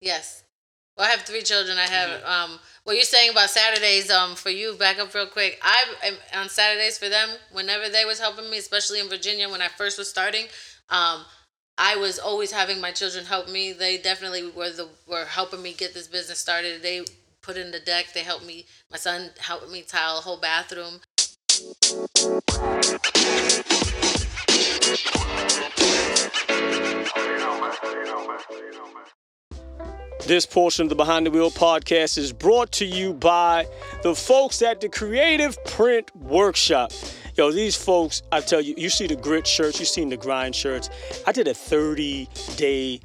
Yes. 0.00 0.42
Well, 0.96 1.06
I 1.06 1.10
have 1.10 1.22
three 1.22 1.42
children. 1.42 1.78
I 1.78 1.86
have 1.86 2.10
Mm-hmm. 2.20 2.52
um 2.52 2.60
what 2.84 2.96
you're 2.96 3.04
saying 3.04 3.30
about 3.30 3.50
Saturdays 3.50 4.10
um 4.10 4.34
for 4.34 4.50
you 4.50 4.74
back 4.74 4.98
up 4.98 5.14
real 5.14 5.26
quick. 5.26 5.58
I 5.62 5.84
am 6.04 6.14
on 6.34 6.48
Saturdays 6.48 6.98
for 6.98 7.08
them 7.08 7.28
whenever 7.52 7.88
they 7.88 8.04
was 8.04 8.18
helping 8.20 8.50
me, 8.50 8.58
especially 8.58 9.00
in 9.00 9.08
Virginia 9.08 9.48
when 9.48 9.62
I 9.62 9.68
first 9.68 9.98
was 9.98 10.08
starting. 10.08 10.46
Um 10.90 11.24
I 11.78 11.96
was 11.96 12.18
always 12.18 12.52
having 12.52 12.80
my 12.80 12.92
children 12.92 13.24
help 13.24 13.48
me. 13.48 13.72
They 13.72 13.96
definitely 13.98 14.50
were 14.50 14.70
the 14.70 14.88
were 15.06 15.24
helping 15.24 15.62
me 15.62 15.72
get 15.72 15.94
this 15.94 16.08
business 16.08 16.38
started. 16.38 16.82
They 16.82 17.02
put 17.40 17.56
in 17.56 17.70
the 17.70 17.80
deck. 17.80 18.12
They 18.12 18.20
helped 18.20 18.44
me. 18.46 18.66
My 18.90 18.98
son 18.98 19.30
helped 19.38 19.70
me 19.70 19.82
tile 19.82 20.18
a 20.18 20.20
whole 20.20 20.38
bathroom. 20.40 21.00
This 30.26 30.46
portion 30.46 30.84
of 30.84 30.88
the 30.88 30.94
Behind 30.94 31.26
the 31.26 31.32
Wheel 31.32 31.50
podcast 31.50 32.16
is 32.16 32.32
brought 32.32 32.70
to 32.72 32.84
you 32.84 33.12
by 33.12 33.66
the 34.04 34.14
folks 34.14 34.62
at 34.62 34.80
the 34.80 34.88
Creative 34.88 35.62
Print 35.64 36.14
Workshop. 36.14 36.92
Yo, 37.36 37.50
these 37.50 37.74
folks, 37.74 38.22
I 38.30 38.40
tell 38.40 38.60
you, 38.60 38.72
you 38.78 38.88
see 38.88 39.08
the 39.08 39.16
grit 39.16 39.48
shirts, 39.48 39.80
you 39.80 39.84
seen 39.84 40.10
the 40.10 40.16
grind 40.16 40.54
shirts. 40.54 40.90
I 41.26 41.32
did 41.32 41.48
a 41.48 41.54
30 41.54 42.28
day 42.54 43.00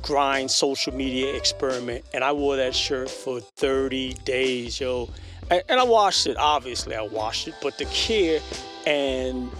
grind 0.00 0.50
social 0.50 0.94
media 0.94 1.34
experiment 1.34 2.06
and 2.14 2.24
I 2.24 2.32
wore 2.32 2.56
that 2.56 2.74
shirt 2.74 3.10
for 3.10 3.40
30 3.40 4.14
days, 4.24 4.80
yo. 4.80 5.10
And, 5.50 5.62
I 5.68 5.84
washed 5.84 6.26
it, 6.26 6.38
obviously, 6.38 6.96
I 6.96 7.02
washed 7.02 7.48
it, 7.48 7.54
but 7.60 7.76
the 7.76 7.84
care 7.84 8.40
and 8.86 9.50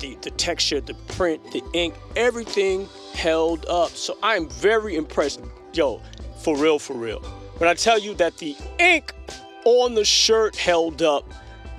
the, 0.00 0.16
the 0.22 0.30
texture, 0.30 0.80
the 0.80 0.94
print, 0.94 1.52
the 1.52 1.62
ink, 1.72 1.94
everything 2.16 2.88
held 3.14 3.64
up. 3.66 3.90
So 3.90 4.18
I'm 4.24 4.48
very 4.48 4.96
impressed. 4.96 5.40
Yo, 5.72 6.02
for 6.38 6.56
real, 6.56 6.78
for 6.78 6.94
real. 6.94 7.20
When 7.58 7.68
I 7.68 7.74
tell 7.74 7.98
you 7.98 8.14
that 8.14 8.38
the 8.38 8.56
ink 8.78 9.12
on 9.64 9.94
the 9.94 10.04
shirt 10.04 10.56
held 10.56 11.02
up, 11.02 11.24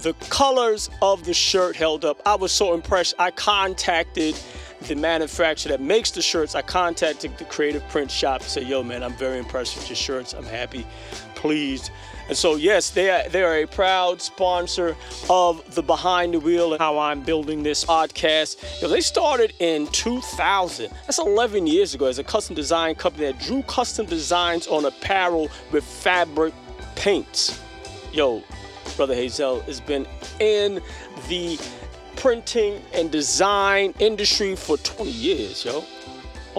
the 0.01 0.13
colors 0.29 0.89
of 1.01 1.25
the 1.25 1.33
shirt 1.33 1.75
held 1.75 2.05
up, 2.05 2.21
I 2.25 2.35
was 2.35 2.51
so 2.51 2.73
impressed. 2.73 3.15
I 3.19 3.31
contacted 3.31 4.39
the 4.87 4.95
manufacturer 4.95 5.71
that 5.71 5.81
makes 5.81 6.11
the 6.11 6.21
shirts. 6.21 6.55
I 6.55 6.61
contacted 6.61 7.37
the 7.37 7.45
creative 7.45 7.87
print 7.89 8.09
shop 8.09 8.41
and 8.41 8.49
said, 8.49 8.67
yo, 8.67 8.83
man, 8.83 9.03
I'm 9.03 9.15
very 9.17 9.37
impressed 9.37 9.75
with 9.75 9.89
your 9.89 9.97
shirts. 9.97 10.33
I'm 10.33 10.45
happy, 10.45 10.85
pleased. 11.35 11.91
And 12.29 12.37
so, 12.37 12.57
yes, 12.57 12.91
they 12.91 13.09
are, 13.09 13.27
they 13.27 13.41
are 13.41 13.55
a 13.55 13.65
proud 13.65 14.21
sponsor 14.21 14.95
of 15.31 15.73
the 15.73 15.81
Behind 15.81 16.35
the 16.35 16.39
Wheel 16.39 16.73
and 16.73 16.79
how 16.79 16.99
I'm 16.99 17.21
building 17.21 17.63
this 17.63 17.83
podcast. 17.83 18.81
Yo, 18.83 18.87
they 18.87 19.01
started 19.01 19.51
in 19.57 19.87
2000. 19.87 20.91
That's 21.07 21.17
11 21.17 21.65
years 21.65 21.95
ago 21.95 22.05
as 22.05 22.19
a 22.19 22.23
custom 22.23 22.55
design 22.55 22.93
company 22.93 23.31
that 23.31 23.39
drew 23.39 23.63
custom 23.63 24.05
designs 24.05 24.67
on 24.67 24.85
apparel 24.85 25.49
with 25.71 25.83
fabric 25.83 26.53
paints. 26.95 27.59
Yo, 28.13 28.43
Brother 28.95 29.15
Hazel 29.15 29.61
has 29.61 29.81
been 29.81 30.05
in 30.39 30.81
the 31.29 31.59
printing 32.15 32.79
and 32.93 33.09
design 33.09 33.95
industry 33.97 34.55
for 34.55 34.77
20 34.77 35.09
years, 35.09 35.65
yo. 35.65 35.83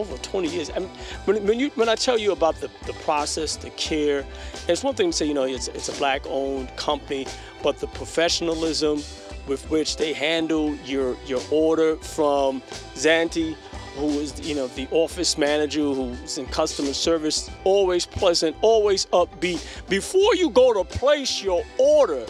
Over 0.00 0.16
20 0.16 0.49
years. 0.49 0.71
I 0.75 0.78
mean, 0.78 0.88
when, 1.26 1.47
when 1.47 1.61
you 1.61 1.69
when 1.75 1.90
I 1.90 1.95
tell 1.95 2.16
you 2.16 2.33
about 2.33 2.57
the, 2.57 2.71
the 2.87 2.95
process, 3.04 3.57
the 3.57 3.69
care, 3.71 4.25
it's 4.66 4.83
one 4.83 4.95
thing 4.95 5.11
to 5.11 5.16
say, 5.16 5.26
you 5.26 5.35
know, 5.35 5.45
it's, 5.45 5.69
it's 5.69 5.90
a 5.90 5.99
black 5.99 6.23
owned 6.26 6.75
company, 6.76 7.26
but 7.62 7.78
the 7.80 7.87
professionalism 7.88 9.02
with 9.47 9.69
which 9.69 9.99
they 9.99 10.14
handle 10.14 10.75
your 10.87 11.19
your 11.26 11.42
order 11.50 11.97
from 11.97 12.62
Zanti, 12.95 13.57
who 13.97 14.09
is 14.21 14.40
you 14.40 14.54
know 14.54 14.69
the 14.69 14.88
office 14.90 15.37
manager 15.37 15.83
who's 15.83 16.38
in 16.38 16.47
customer 16.47 16.95
service, 16.95 17.50
always 17.64 18.07
pleasant, 18.07 18.57
always 18.62 19.04
upbeat. 19.12 19.62
Before 19.90 20.35
you 20.35 20.49
go 20.49 20.73
to 20.73 20.83
place 20.83 21.42
your 21.42 21.62
order, 21.76 22.25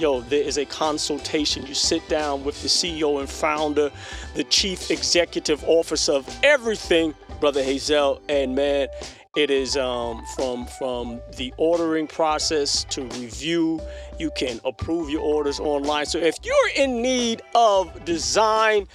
yo, 0.00 0.20
there 0.22 0.42
is 0.42 0.56
a 0.56 0.64
consultation. 0.64 1.66
You 1.66 1.74
sit 1.74 2.06
down 2.08 2.44
with 2.44 2.60
the 2.62 2.68
CEO 2.68 3.20
and 3.20 3.28
founder, 3.28 3.90
the 4.34 4.44
chief 4.44 4.90
executive 4.90 5.62
officer 5.64 6.12
of 6.12 6.40
everything, 6.42 7.14
Brother 7.40 7.62
Hazel, 7.62 8.20
and 8.28 8.54
man, 8.54 8.88
it 9.36 9.50
is 9.50 9.76
um, 9.76 10.24
from 10.34 10.66
from 10.66 11.20
the 11.36 11.54
ordering 11.56 12.06
process 12.08 12.84
to 12.90 13.02
review. 13.02 13.80
You 14.18 14.30
can 14.36 14.60
approve 14.64 15.08
your 15.08 15.20
orders 15.20 15.60
online. 15.60 16.06
So 16.06 16.18
if 16.18 16.36
you're 16.42 16.70
in 16.76 17.00
need 17.00 17.42
of 17.54 18.04
design, 18.04 18.88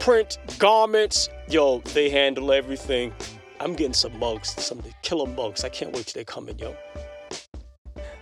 print 0.00 0.38
garments, 0.58 1.28
yo, 1.48 1.80
they 1.94 2.10
handle 2.10 2.50
everything. 2.50 3.12
I'm 3.60 3.74
getting 3.74 3.94
some 3.94 4.18
mugs, 4.18 4.50
some 4.62 4.82
killer 5.02 5.26
mugs. 5.26 5.64
I 5.64 5.68
can't 5.68 5.92
wait 5.92 6.06
till 6.08 6.20
they 6.20 6.24
come 6.24 6.48
in, 6.48 6.58
yo. 6.58 6.74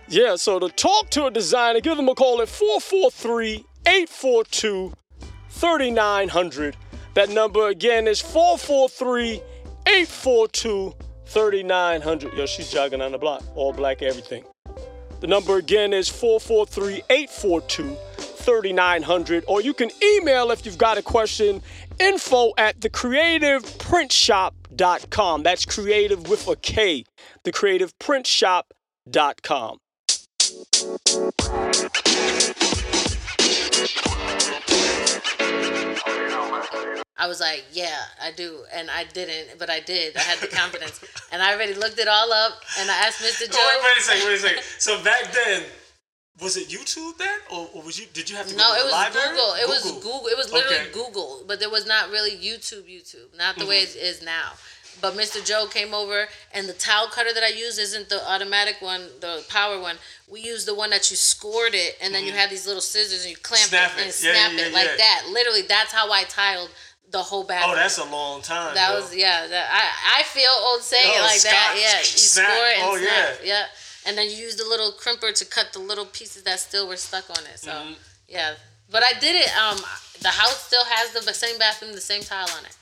Yeah, 0.07 0.35
so 0.35 0.59
to 0.59 0.69
talk 0.69 1.09
to 1.11 1.25
a 1.25 1.31
designer, 1.31 1.79
give 1.79 1.95
them 1.97 2.09
a 2.09 2.15
call 2.15 2.41
at 2.41 2.49
443 2.49 3.65
842 3.87 4.93
3900. 5.49 6.77
That 7.15 7.29
number 7.29 7.69
again 7.69 8.07
is 8.07 8.21
443 8.21 9.41
842 9.87 10.93
3900. 11.25 12.33
Yo, 12.33 12.45
she's 12.45 12.71
jogging 12.71 13.01
on 13.01 13.13
the 13.13 13.17
block, 13.17 13.43
all 13.55 13.73
black 13.73 14.03
everything. 14.03 14.43
The 15.21 15.27
number 15.27 15.57
again 15.57 15.91
is 15.91 16.07
443 16.07 17.01
842 17.09 17.97
3900. 18.17 19.43
Or 19.47 19.59
you 19.61 19.73
can 19.73 19.89
email 20.03 20.51
if 20.51 20.67
you've 20.67 20.77
got 20.77 20.99
a 20.99 21.01
question 21.01 21.63
info 21.99 22.53
at 22.59 22.79
thecreativeprintshop.com. 22.79 25.43
That's 25.43 25.65
creative 25.65 26.29
with 26.29 26.47
a 26.47 26.55
K. 26.57 27.05
Thecreativeprintshop.com. 27.43 29.77
I 37.17 37.27
was 37.27 37.39
like, 37.39 37.63
yeah, 37.71 37.95
I 38.21 38.31
do. 38.31 38.59
And 38.73 38.91
I 38.91 39.05
didn't, 39.05 39.57
but 39.57 39.69
I 39.69 39.79
did. 39.79 40.15
I 40.17 40.21
had 40.21 40.39
the 40.39 40.47
confidence. 40.47 40.99
and 41.31 41.41
I 41.41 41.53
already 41.53 41.73
looked 41.73 41.97
it 41.99 42.07
all 42.07 42.31
up 42.31 42.53
and 42.79 42.89
I 42.91 43.07
asked 43.07 43.21
Mr. 43.21 43.49
Joe. 43.49 43.57
Oh, 43.57 43.79
wait, 43.81 43.89
wait 43.89 43.97
a 43.97 44.01
second, 44.01 44.27
wait 44.27 44.35
a 44.35 44.39
second. 44.39 44.63
So 44.79 45.01
back 45.03 45.31
then, 45.31 45.63
was 46.41 46.57
it 46.57 46.67
YouTube 46.67 47.17
then, 47.17 47.39
or, 47.49 47.69
or 47.73 47.81
was 47.83 47.97
you? 47.97 48.05
Did 48.13 48.29
you 48.29 48.35
have 48.35 48.47
to 48.47 48.55
No, 48.57 48.63
go 48.63 48.73
to 48.75 48.79
it 48.81 48.83
was 48.83 48.91
library? 48.91 49.27
Google. 49.29 49.53
It 49.55 49.67
was 49.69 49.83
Google. 49.91 50.27
It 50.27 50.37
was 50.37 50.51
literally 50.51 50.75
Okay. 50.77 50.91
Google, 50.91 51.43
but 51.47 51.59
there 51.61 51.69
was 51.69 51.87
not 51.87 52.09
really 52.09 52.31
YouTube. 52.31 52.83
YouTube, 52.91 53.35
not 53.37 53.57
the 53.57 53.65
way 53.65 53.83
Mm-hmm. 53.83 53.97
it 53.97 54.03
is 54.03 54.21
now. 54.21 54.51
But 55.01 55.13
Mr. 55.15 55.45
Joe 55.45 55.67
came 55.67 55.93
over, 55.93 56.25
and 56.53 56.67
the 56.67 56.73
towel 56.73 57.07
cutter 57.07 57.33
that 57.33 57.43
I 57.43 57.49
use 57.49 57.77
isn't 57.77 58.09
the 58.09 58.21
automatic 58.29 58.77
one, 58.81 59.01
the 59.19 59.43
power 59.49 59.79
one. 59.79 59.97
We 60.27 60.41
use 60.41 60.65
the 60.65 60.73
one 60.75 60.89
that 60.91 61.09
you 61.11 61.17
scored 61.17 61.73
it, 61.75 61.97
and 62.01 62.13
then 62.15 62.25
you 62.25 62.31
have 62.31 62.49
these 62.49 62.65
little 62.65 62.81
scissors, 62.81 63.21
and 63.23 63.31
you 63.31 63.37
clamp 63.37 63.69
Mm-hmm. 63.69 63.75
Snap 63.75 63.91
it 63.97 64.01
and 64.01 64.09
it. 64.09 64.23
Yeah, 64.23 64.33
snap 64.33 64.51
yeah, 64.53 64.65
it 64.65 64.71
yeah, 64.71 64.77
like 64.77 64.87
yeah. 64.87 64.97
that. 64.97 65.29
Literally, 65.31 65.61
that's 65.63 65.91
how 65.91 66.11
I 66.11 66.23
tiled 66.23 66.69
the 67.11 67.19
whole 67.19 67.43
bathroom. 67.43 67.73
Oh, 67.73 67.75
that's 67.75 67.97
a 67.99 68.05
long 68.05 68.41
time. 68.41 68.73
That 68.73 68.89
yo. 68.89 68.95
was 68.99 69.15
yeah. 69.15 69.47
That, 69.47 69.69
I 69.71 70.19
I 70.19 70.23
feel 70.23 70.49
old 70.63 70.81
saying 70.81 71.07
it 71.11 71.19
Oh, 71.19 71.23
like 71.23 71.41
that. 71.41 71.75
Yeah, 71.77 71.99
you 71.99 72.05
snap. 72.05 72.49
score 72.51 72.67
it 72.67 72.77
and 72.79 72.87
Oh, 72.89 72.97
snap. 72.97 73.39
yeah. 73.43 73.47
Yeah. 73.53 73.65
and 74.07 74.17
then 74.17 74.29
you 74.29 74.37
use 74.37 74.55
the 74.55 74.63
little 74.65 74.91
crimper 74.93 75.33
to 75.37 75.45
cut 75.45 75.71
the 75.73 75.79
little 75.79 76.05
pieces 76.05 76.43
that 76.43 76.59
still 76.59 76.87
were 76.87 76.97
stuck 76.97 77.29
on 77.29 77.43
it. 77.45 77.59
So 77.59 77.71
Mm-hmm. 77.71 77.93
yeah, 78.27 78.55
but 78.89 79.03
I 79.03 79.13
did 79.19 79.35
it. 79.35 79.49
Um, 79.57 79.77
the 80.21 80.29
house 80.29 80.65
still 80.65 80.83
has 80.85 81.11
the 81.13 81.33
same 81.33 81.57
bathroom, 81.59 81.91
the 81.93 82.01
same 82.01 82.21
tile 82.23 82.47
on 82.57 82.65
it. 82.65 82.75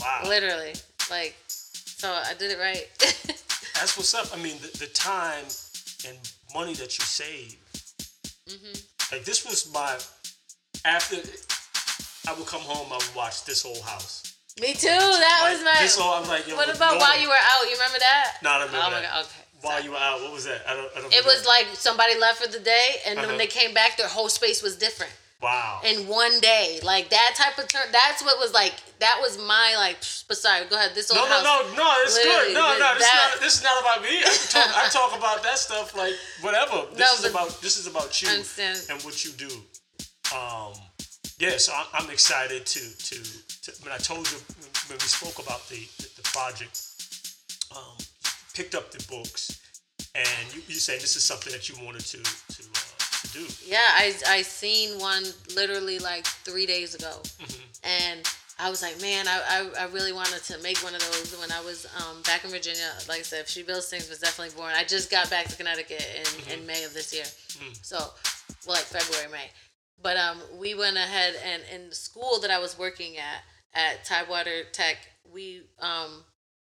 Wow. 0.00 0.22
Literally, 0.28 0.74
like, 1.10 1.34
so 1.48 2.10
I 2.10 2.34
did 2.38 2.50
it 2.50 2.58
right. 2.58 2.86
That's 3.74 3.96
what's 3.96 4.14
up. 4.14 4.26
I 4.32 4.36
mean, 4.42 4.56
the, 4.60 4.78
the 4.78 4.86
time 4.86 5.44
and 6.06 6.16
money 6.54 6.74
that 6.74 6.98
you 6.98 7.04
save. 7.04 7.56
Mm-hmm. 8.48 9.14
Like 9.14 9.24
this 9.24 9.44
was 9.46 9.70
my 9.72 9.96
after 10.84 11.16
I 12.28 12.34
would 12.36 12.46
come 12.46 12.60
home, 12.62 12.86
I 12.92 12.96
would 12.96 13.14
watch 13.14 13.44
this 13.44 13.62
whole 13.62 13.82
house. 13.82 14.34
Me 14.60 14.72
too. 14.74 14.88
That 14.88 15.40
Like, 15.44 15.52
was 15.54 15.64
my. 15.64 15.76
This 15.82 15.98
all 15.98 16.14
I'm 16.22 16.28
like, 16.28 16.46
yo, 16.48 16.56
what 16.56 16.74
about 16.74 16.94
no. 16.94 16.98
while 16.98 17.20
you 17.20 17.28
were 17.28 17.34
out? 17.34 17.64
You 17.64 17.74
remember 17.74 17.98
that? 18.00 18.36
No, 18.42 18.50
I 18.50 18.54
remember 18.64 18.78
Oh 18.82 18.90
my 18.90 19.02
god. 19.02 19.24
Okay. 19.24 19.44
While 19.60 19.82
you 19.82 19.90
were 19.90 19.96
out, 19.96 20.20
what 20.22 20.32
was 20.32 20.44
that? 20.44 20.62
I 20.68 20.74
don't. 20.74 20.90
I 20.96 21.00
don't 21.00 21.12
It 21.14 21.24
was 21.24 21.46
like 21.46 21.66
somebody 21.74 22.18
left 22.18 22.42
for 22.42 22.48
the 22.50 22.60
day, 22.60 22.96
and 23.06 23.18
Uh-huh. 23.18 23.28
when 23.28 23.38
they 23.38 23.46
came 23.46 23.72
back, 23.74 23.96
their 23.96 24.08
whole 24.08 24.28
space 24.28 24.62
was 24.62 24.76
different 24.76 25.12
wow. 25.42 25.80
in 25.84 26.06
one 26.06 26.40
day. 26.40 26.80
Like 26.82 27.10
that 27.10 27.34
type 27.36 27.58
of 27.62 27.68
turn. 27.68 27.82
That's 27.92 28.22
what 28.22 28.38
was 28.38 28.52
like. 28.52 28.74
That 29.00 29.18
was 29.20 29.38
my 29.38 29.74
like. 29.76 29.98
But 30.28 30.36
sorry, 30.36 30.66
go 30.68 30.76
ahead. 30.76 30.92
This 30.94 31.12
No, 31.12 31.20
old 31.20 31.28
no, 31.30 31.34
house. 31.36 31.76
no, 31.76 31.84
no. 31.84 31.94
It's 32.02 32.18
good. 32.22 32.54
No, 32.54 32.78
no. 32.78 32.94
This, 32.94 33.06
that- 33.08 33.30
is 33.30 33.34
not, 33.34 33.40
this 33.40 33.54
is 33.58 33.62
not 33.62 33.80
about 33.80 34.02
me. 34.02 34.18
I 34.18 34.36
talk. 34.48 34.76
I 34.84 34.88
talk 34.88 35.18
about 35.18 35.42
that 35.42 35.58
stuff 35.58 35.96
like 35.96 36.14
whatever. 36.40 36.86
This 36.92 36.98
No, 37.00 37.26
is 37.26 37.30
about. 37.30 37.60
This 37.60 37.78
is 37.78 37.86
about 37.86 38.20
you 38.22 38.28
understand. 38.28 38.78
and 38.90 39.02
what 39.02 39.24
you 39.24 39.30
do. 39.32 39.50
Um, 40.36 40.72
yeah. 41.38 41.56
So 41.58 41.72
I'm, 41.74 42.04
I'm 42.04 42.10
excited 42.10 42.66
to, 42.66 42.80
to 42.80 43.14
to. 43.62 43.82
When 43.82 43.92
I 43.92 43.98
told 43.98 44.30
you 44.30 44.38
when 44.88 44.96
we 44.98 45.08
spoke 45.08 45.38
about 45.44 45.68
the 45.68 45.86
the, 45.98 46.08
the 46.16 46.22
project, 46.22 46.80
um, 47.76 47.96
picked 48.54 48.74
up 48.74 48.90
the 48.90 49.04
books, 49.08 49.60
and 50.14 50.54
you 50.54 50.62
you 50.66 50.74
say 50.74 50.94
this 50.98 51.14
is 51.16 51.22
something 51.24 51.52
that 51.52 51.68
you 51.68 51.76
wanted 51.84 52.04
to 52.06 52.18
Yeah, 53.66 53.78
I 53.80 54.14
I 54.26 54.42
seen 54.42 54.98
one 54.98 55.24
literally 55.54 55.98
like 55.98 56.26
three 56.26 56.66
days 56.66 56.94
ago, 56.94 57.12
Mm-hmm. 57.22 57.62
and 57.84 58.20
I 58.60 58.70
was 58.70 58.82
like, 58.82 59.00
man, 59.00 59.28
I, 59.28 59.70
I, 59.78 59.84
I 59.84 59.86
really 59.92 60.12
wanted 60.12 60.42
to 60.44 60.58
make 60.62 60.78
one 60.78 60.92
of 60.92 61.00
those 61.00 61.32
when 61.40 61.52
I 61.52 61.60
was 61.60 61.86
um, 61.96 62.22
back 62.22 62.44
in 62.44 62.50
Virginia. 62.50 62.90
Like 63.08 63.20
I 63.20 63.22
said, 63.22 63.46
She 63.48 63.62
Builds 63.62 63.88
Things 63.88 64.08
was 64.10 64.18
definitely 64.18 64.56
born. 64.56 64.72
I 64.74 64.82
just 64.82 65.12
got 65.12 65.30
back 65.30 65.46
to 65.46 65.56
Connecticut 65.56 66.04
in, 66.16 66.24
Mm-hmm. 66.24 66.50
in 66.60 66.66
May 66.66 66.82
of 66.84 66.92
this 66.94 67.14
year, 67.14 67.24
Mm. 67.24 67.78
so 67.84 67.98
well, 68.66 68.74
like 68.76 68.84
February, 68.84 69.30
May. 69.30 69.48
But 70.02 70.16
um, 70.16 70.38
we 70.58 70.74
went 70.74 70.96
ahead 70.96 71.34
and 71.44 71.62
in 71.74 71.88
the 71.88 71.94
school 71.94 72.40
that 72.40 72.50
I 72.50 72.58
was 72.58 72.76
working 72.78 73.16
at 73.16 73.42
at 73.74 74.04
Tidewater 74.04 74.64
Tech, 74.72 74.96
we 75.32 75.62
um, 75.80 76.24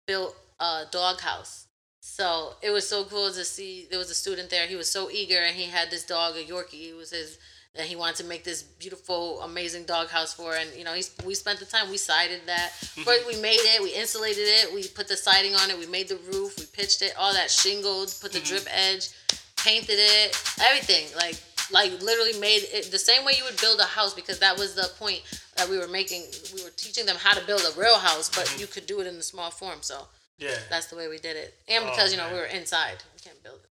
built 0.08 0.36
a 0.60 0.84
doghouse. 0.92 1.68
So 2.02 2.54
it 2.64 2.72
was 2.72 2.88
so 2.90 3.06
cool 3.06 3.32
to 3.32 3.46
see. 3.46 3.88
There 3.90 4.00
was 4.00 4.10
a 4.10 4.16
student 4.16 4.50
there. 4.50 4.66
He 4.66 4.76
was 4.76 4.90
so 4.90 5.10
eager, 5.12 5.38
and 5.38 5.56
he 5.56 5.66
had 5.66 5.92
this 5.92 6.04
dog, 6.04 6.36
a 6.36 6.44
Yorkie. 6.44 6.90
It 6.90 6.98
was 6.98 7.12
his 7.12 7.38
that 7.76 7.86
he 7.86 7.96
wanted 7.96 8.18
to 8.18 8.26
make 8.26 8.44
this 8.44 8.64
beautiful, 8.64 9.40
amazing 9.42 9.86
doghouse 9.86 10.34
for. 10.34 10.56
And 10.56 10.70
you 10.76 10.84
know, 10.84 10.94
he's, 10.94 11.16
we 11.24 11.36
spent 11.36 11.60
the 11.60 11.66
time. 11.66 11.90
We 11.90 11.98
sided 11.98 12.42
that. 12.48 12.72
First, 13.06 13.28
we 13.28 13.40
made 13.40 13.60
it. 13.60 13.82
We 13.82 13.94
insulated 13.94 14.44
it. 14.44 14.74
We 14.74 14.88
put 14.88 15.08
the 15.08 15.16
siding 15.16 15.56
on 15.56 15.70
it. 15.70 15.78
We 15.78 15.86
made 15.86 16.10
the 16.10 16.20
roof. 16.34 16.60
We 16.60 16.66
pitched 16.66 17.04
it. 17.04 17.14
All 17.18 17.34
that 17.34 17.52
shingled. 17.52 18.14
Put 18.20 18.34
the 18.34 18.40
mm-hmm. 18.40 18.48
drip 18.48 18.68
edge. 18.70 19.10
Painted 19.58 20.00
it. 20.00 20.36
Everything. 20.60 21.06
Like 21.16 21.36
like 21.72 22.02
literally 22.02 22.38
made 22.40 22.64
it 22.74 22.92
the 22.92 23.00
same 23.00 23.24
way 23.24 23.34
you 23.38 23.46
would 23.46 23.62
build 23.62 23.80
a 23.80 23.86
house 23.86 24.14
because 24.14 24.40
that 24.40 24.58
was 24.58 24.74
the 24.76 24.90
point 24.98 25.22
that 25.56 25.70
we 25.70 25.78
were 25.78 25.88
making. 25.88 26.24
We 26.54 26.64
were 26.64 26.72
teaching 26.76 27.06
them 27.06 27.16
how 27.20 27.36
to 27.36 27.46
build 27.46 27.62
a 27.62 27.80
real 27.80 28.00
house, 28.00 28.28
but 28.28 28.46
mm-hmm. 28.46 28.60
you 28.60 28.68
could 28.68 28.88
do 28.88 29.00
it 29.02 29.08
in 29.08 29.18
the 29.18 29.24
small 29.24 29.52
form. 29.52 29.78
So 29.82 30.08
Yeah. 30.42 30.58
that's 30.72 30.88
the 30.88 30.96
way 30.96 31.08
we 31.08 31.20
did 31.20 31.38
it. 31.38 31.54
And 31.68 31.84
oh, 31.86 31.92
because, 31.92 32.12
you 32.12 32.18
know, 32.18 32.26
man. 32.26 32.34
we 32.34 32.40
were 32.40 32.46
inside. 32.46 32.98
We 33.14 33.20
can't 33.20 33.42
build 33.44 33.60
it. 33.64 33.68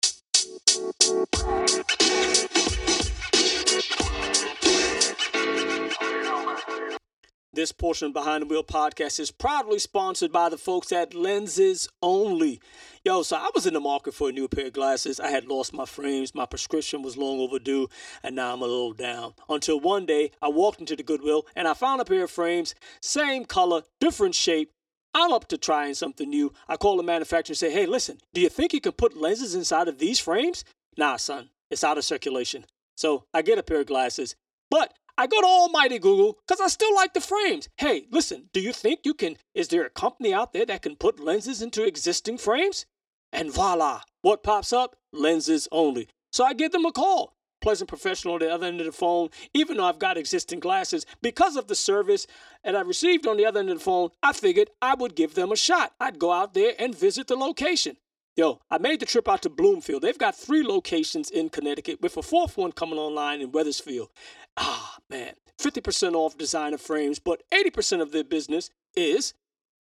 This 7.52 7.70
portion 7.70 8.08
of 8.08 8.14
Behind 8.14 8.42
the 8.42 8.46
Wheel 8.46 8.64
podcast 8.64 9.20
is 9.20 9.30
proudly 9.30 9.78
sponsored 9.78 10.32
by 10.32 10.48
the 10.48 10.58
folks 10.58 10.90
at 10.90 11.14
Lenses 11.14 11.88
Only. 12.02 12.60
Yo, 13.04 13.22
so 13.22 13.36
I 13.36 13.50
was 13.54 13.64
in 13.64 13.74
the 13.74 13.80
market 13.80 14.12
for 14.12 14.30
a 14.30 14.32
new 14.32 14.48
pair 14.48 14.66
of 14.66 14.72
glasses. 14.72 15.20
I 15.20 15.28
had 15.28 15.46
lost 15.46 15.72
my 15.72 15.84
frames, 15.84 16.34
my 16.34 16.46
prescription 16.46 17.02
was 17.02 17.16
long 17.16 17.38
overdue, 17.38 17.88
and 18.24 18.34
now 18.34 18.52
I'm 18.52 18.62
a 18.62 18.66
little 18.66 18.92
down. 18.92 19.34
Until 19.48 19.78
one 19.78 20.04
day, 20.04 20.32
I 20.42 20.48
walked 20.48 20.80
into 20.80 20.96
the 20.96 21.04
Goodwill 21.04 21.46
and 21.54 21.68
I 21.68 21.74
found 21.74 22.00
a 22.00 22.04
pair 22.04 22.24
of 22.24 22.30
frames, 22.30 22.74
same 23.00 23.44
color, 23.44 23.82
different 24.00 24.34
shape. 24.34 24.72
I'm 25.14 25.32
up 25.32 25.46
to 25.48 25.58
trying 25.58 25.94
something 25.94 26.28
new. 26.28 26.52
I 26.68 26.76
call 26.76 26.96
the 26.96 27.04
manufacturer 27.04 27.52
and 27.52 27.58
say, 27.58 27.70
hey, 27.70 27.86
listen, 27.86 28.18
do 28.32 28.40
you 28.40 28.48
think 28.48 28.72
you 28.72 28.80
can 28.80 28.92
put 28.92 29.16
lenses 29.16 29.54
inside 29.54 29.86
of 29.86 29.98
these 29.98 30.18
frames? 30.18 30.64
Nah, 30.96 31.16
son, 31.16 31.50
it's 31.70 31.84
out 31.84 31.98
of 31.98 32.04
circulation. 32.04 32.64
So 32.96 33.24
I 33.32 33.42
get 33.42 33.58
a 33.58 33.62
pair 33.62 33.80
of 33.80 33.86
glasses, 33.86 34.34
but 34.70 34.92
I 35.16 35.28
go 35.28 35.40
to 35.40 35.46
Almighty 35.46 36.00
Google 36.00 36.38
because 36.46 36.60
I 36.60 36.66
still 36.66 36.94
like 36.94 37.14
the 37.14 37.20
frames. 37.20 37.68
Hey, 37.78 38.06
listen, 38.10 38.50
do 38.52 38.60
you 38.60 38.72
think 38.72 39.00
you 39.04 39.14
can? 39.14 39.36
Is 39.54 39.68
there 39.68 39.84
a 39.84 39.90
company 39.90 40.34
out 40.34 40.52
there 40.52 40.66
that 40.66 40.82
can 40.82 40.96
put 40.96 41.20
lenses 41.20 41.62
into 41.62 41.84
existing 41.84 42.38
frames? 42.38 42.86
And 43.32 43.52
voila, 43.52 44.02
what 44.22 44.42
pops 44.42 44.72
up? 44.72 44.96
Lenses 45.12 45.68
only. 45.70 46.08
So 46.32 46.44
I 46.44 46.52
give 46.54 46.72
them 46.72 46.84
a 46.84 46.92
call. 46.92 47.34
Pleasant 47.64 47.88
professional 47.88 48.34
on 48.34 48.40
the 48.40 48.52
other 48.52 48.66
end 48.66 48.80
of 48.80 48.84
the 48.84 48.92
phone, 48.92 49.30
even 49.54 49.78
though 49.78 49.86
I've 49.86 49.98
got 49.98 50.18
existing 50.18 50.60
glasses. 50.60 51.06
Because 51.22 51.56
of 51.56 51.66
the 51.66 51.74
service 51.74 52.26
that 52.62 52.76
I 52.76 52.82
received 52.82 53.26
on 53.26 53.38
the 53.38 53.46
other 53.46 53.60
end 53.60 53.70
of 53.70 53.78
the 53.78 53.84
phone, 53.84 54.10
I 54.22 54.34
figured 54.34 54.68
I 54.82 54.94
would 54.94 55.14
give 55.14 55.34
them 55.34 55.50
a 55.50 55.56
shot. 55.56 55.94
I'd 55.98 56.18
go 56.18 56.30
out 56.30 56.52
there 56.52 56.74
and 56.78 56.94
visit 56.94 57.26
the 57.26 57.36
location. 57.36 57.96
Yo, 58.36 58.60
I 58.70 58.76
made 58.76 59.00
the 59.00 59.06
trip 59.06 59.30
out 59.30 59.40
to 59.42 59.48
Bloomfield. 59.48 60.02
They've 60.02 60.18
got 60.18 60.36
three 60.36 60.62
locations 60.62 61.30
in 61.30 61.48
Connecticut 61.48 62.02
with 62.02 62.14
a 62.18 62.22
fourth 62.22 62.58
one 62.58 62.72
coming 62.72 62.98
online 62.98 63.40
in 63.40 63.50
Wethersfield. 63.50 64.10
Ah, 64.58 64.98
man, 65.08 65.32
50% 65.58 66.12
off 66.12 66.36
designer 66.36 66.76
frames, 66.76 67.18
but 67.18 67.44
80% 67.50 68.02
of 68.02 68.12
their 68.12 68.24
business 68.24 68.68
is 68.94 69.32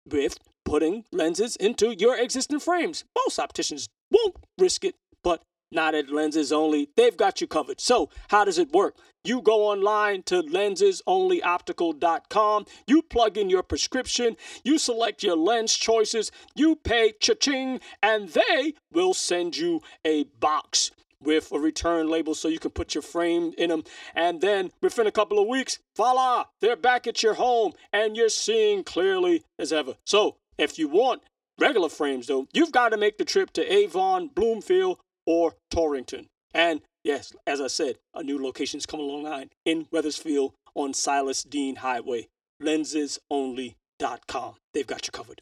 with 0.10 0.38
putting 0.64 1.04
lenses 1.12 1.58
into 1.58 1.94
your 2.00 2.18
existing 2.18 2.62
frames. 2.62 3.04
Most 3.14 3.40
opticians 3.40 3.90
won't 4.10 4.38
risk 4.58 4.86
it, 4.86 4.96
but 5.22 5.44
not 5.74 5.96
at 5.96 6.10
Lenses 6.10 6.52
Only. 6.52 6.90
They've 6.96 7.18
got 7.18 7.42
you 7.42 7.48
covered. 7.48 7.82
So, 7.82 8.10
how 8.30 8.46
does 8.46 8.58
it 8.58 8.72
work? 8.72 8.96
You 9.26 9.42
go 9.42 9.68
online 9.68 10.24
to 10.24 10.42
lensesonlyoptical.com, 10.44 12.66
you 12.88 13.02
plug 13.02 13.38
in 13.38 13.50
your 13.50 13.64
prescription, 13.64 14.36
you 14.66 14.78
select 14.78 15.24
your 15.24 15.38
lens 15.38 15.76
choices, 15.76 16.30
you 16.56 16.76
pay 16.76 17.14
cha-ching, 17.20 17.80
and 18.02 18.28
they 18.30 18.74
will 18.92 19.14
send 19.14 19.56
you 19.56 19.82
a 20.04 20.26
box 20.42 20.92
with 21.22 21.52
a 21.52 21.60
return 21.60 22.10
label 22.10 22.34
so 22.36 22.50
you 22.50 22.60
can 22.60 22.72
put 22.72 22.94
your 22.94 23.02
frame 23.02 23.54
in 23.58 23.70
them. 23.70 23.86
And 24.14 24.42
then 24.42 24.72
within 24.82 25.08
a 25.08 25.12
couple 25.12 25.40
of 25.40 25.48
weeks, 25.48 25.80
voila, 25.96 26.44
they're 26.60 26.76
back 26.76 27.08
at 27.08 27.24
your 27.24 27.36
home 27.36 27.72
and 27.92 28.18
you're 28.18 28.30
seeing 28.30 28.84
clearly 28.84 29.44
as 29.58 29.72
ever. 29.72 29.96
So 30.06 30.36
if 30.58 30.78
you 30.78 30.90
want 30.90 31.22
regular 31.60 31.90
frames, 31.90 32.28
though, 32.28 32.48
you've 32.54 32.72
got 32.72 32.90
to 32.90 32.98
make 32.98 33.18
the 33.18 33.26
trip 33.26 33.52
to 33.54 33.74
Avon, 33.74 34.30
Bloomfield, 34.34 35.00
or 35.26 35.56
Torrington. 35.70 36.28
And 36.54 36.82
yes, 37.04 37.34
as 37.48 37.60
I 37.60 37.68
said, 37.68 37.96
a 38.14 38.24
new 38.24 38.36
location 38.36 38.54
location's 38.64 38.86
coming 38.86 39.08
online 39.08 39.50
in 39.66 39.88
Wethersfield 39.92 40.54
on 40.76 40.94
Silas 40.94 41.44
Deane 41.44 41.78
Highway. 41.78 42.28
Lensesonly.com. 42.62 44.56
They've 44.74 44.88
got 44.88 45.08
you 45.08 45.12
covered. 45.12 45.42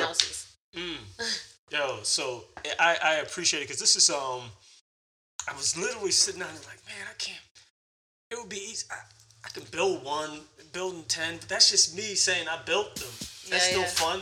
Houses. 0.00 0.56
Yo, 1.70 1.98
so 2.02 2.44
I, 2.80 2.96
I 3.02 3.14
appreciate 3.16 3.60
it 3.60 3.64
because 3.64 3.80
this 3.80 3.96
is 3.96 4.10
um 4.10 4.42
I 5.48 5.54
was 5.56 5.76
literally 5.76 6.10
sitting 6.10 6.40
down 6.40 6.48
like, 6.66 6.80
man, 6.86 7.06
I 7.08 7.14
can't. 7.18 7.38
It 8.30 8.38
would 8.38 8.48
be 8.48 8.56
easy. 8.56 8.86
I, 8.90 8.96
I 9.44 9.48
can 9.50 9.64
build 9.70 10.04
one, 10.04 10.40
building 10.72 11.04
ten, 11.08 11.36
but 11.38 11.48
that's 11.48 11.70
just 11.70 11.96
me 11.96 12.14
saying 12.14 12.48
I 12.48 12.58
built 12.64 12.94
them. 12.96 13.08
That's 13.50 13.50
Yeah, 13.50 13.58
still 13.58 13.80
yeah. 13.82 13.86
fun, 13.88 14.20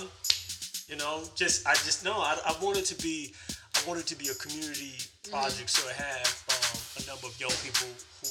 you 0.89 0.97
know. 0.97 1.23
Just 1.35 1.67
I 1.67 1.75
just 1.75 2.05
know 2.05 2.15
I, 2.19 2.37
I 2.47 2.55
want 2.63 2.79
it 2.79 2.85
to 2.87 2.97
be 3.03 3.35
I 3.77 3.89
want 3.89 4.01
it 4.01 4.07
to 4.09 4.17
be 4.17 4.29
a 4.29 4.35
community 4.35 4.95
project, 5.31 5.71
so 5.71 5.89
I 5.89 5.93
have 5.95 6.29
um, 6.51 7.03
a 7.03 7.07
number 7.09 7.27
of 7.27 7.39
young 7.41 7.55
people 7.65 7.89
who, 8.21 8.29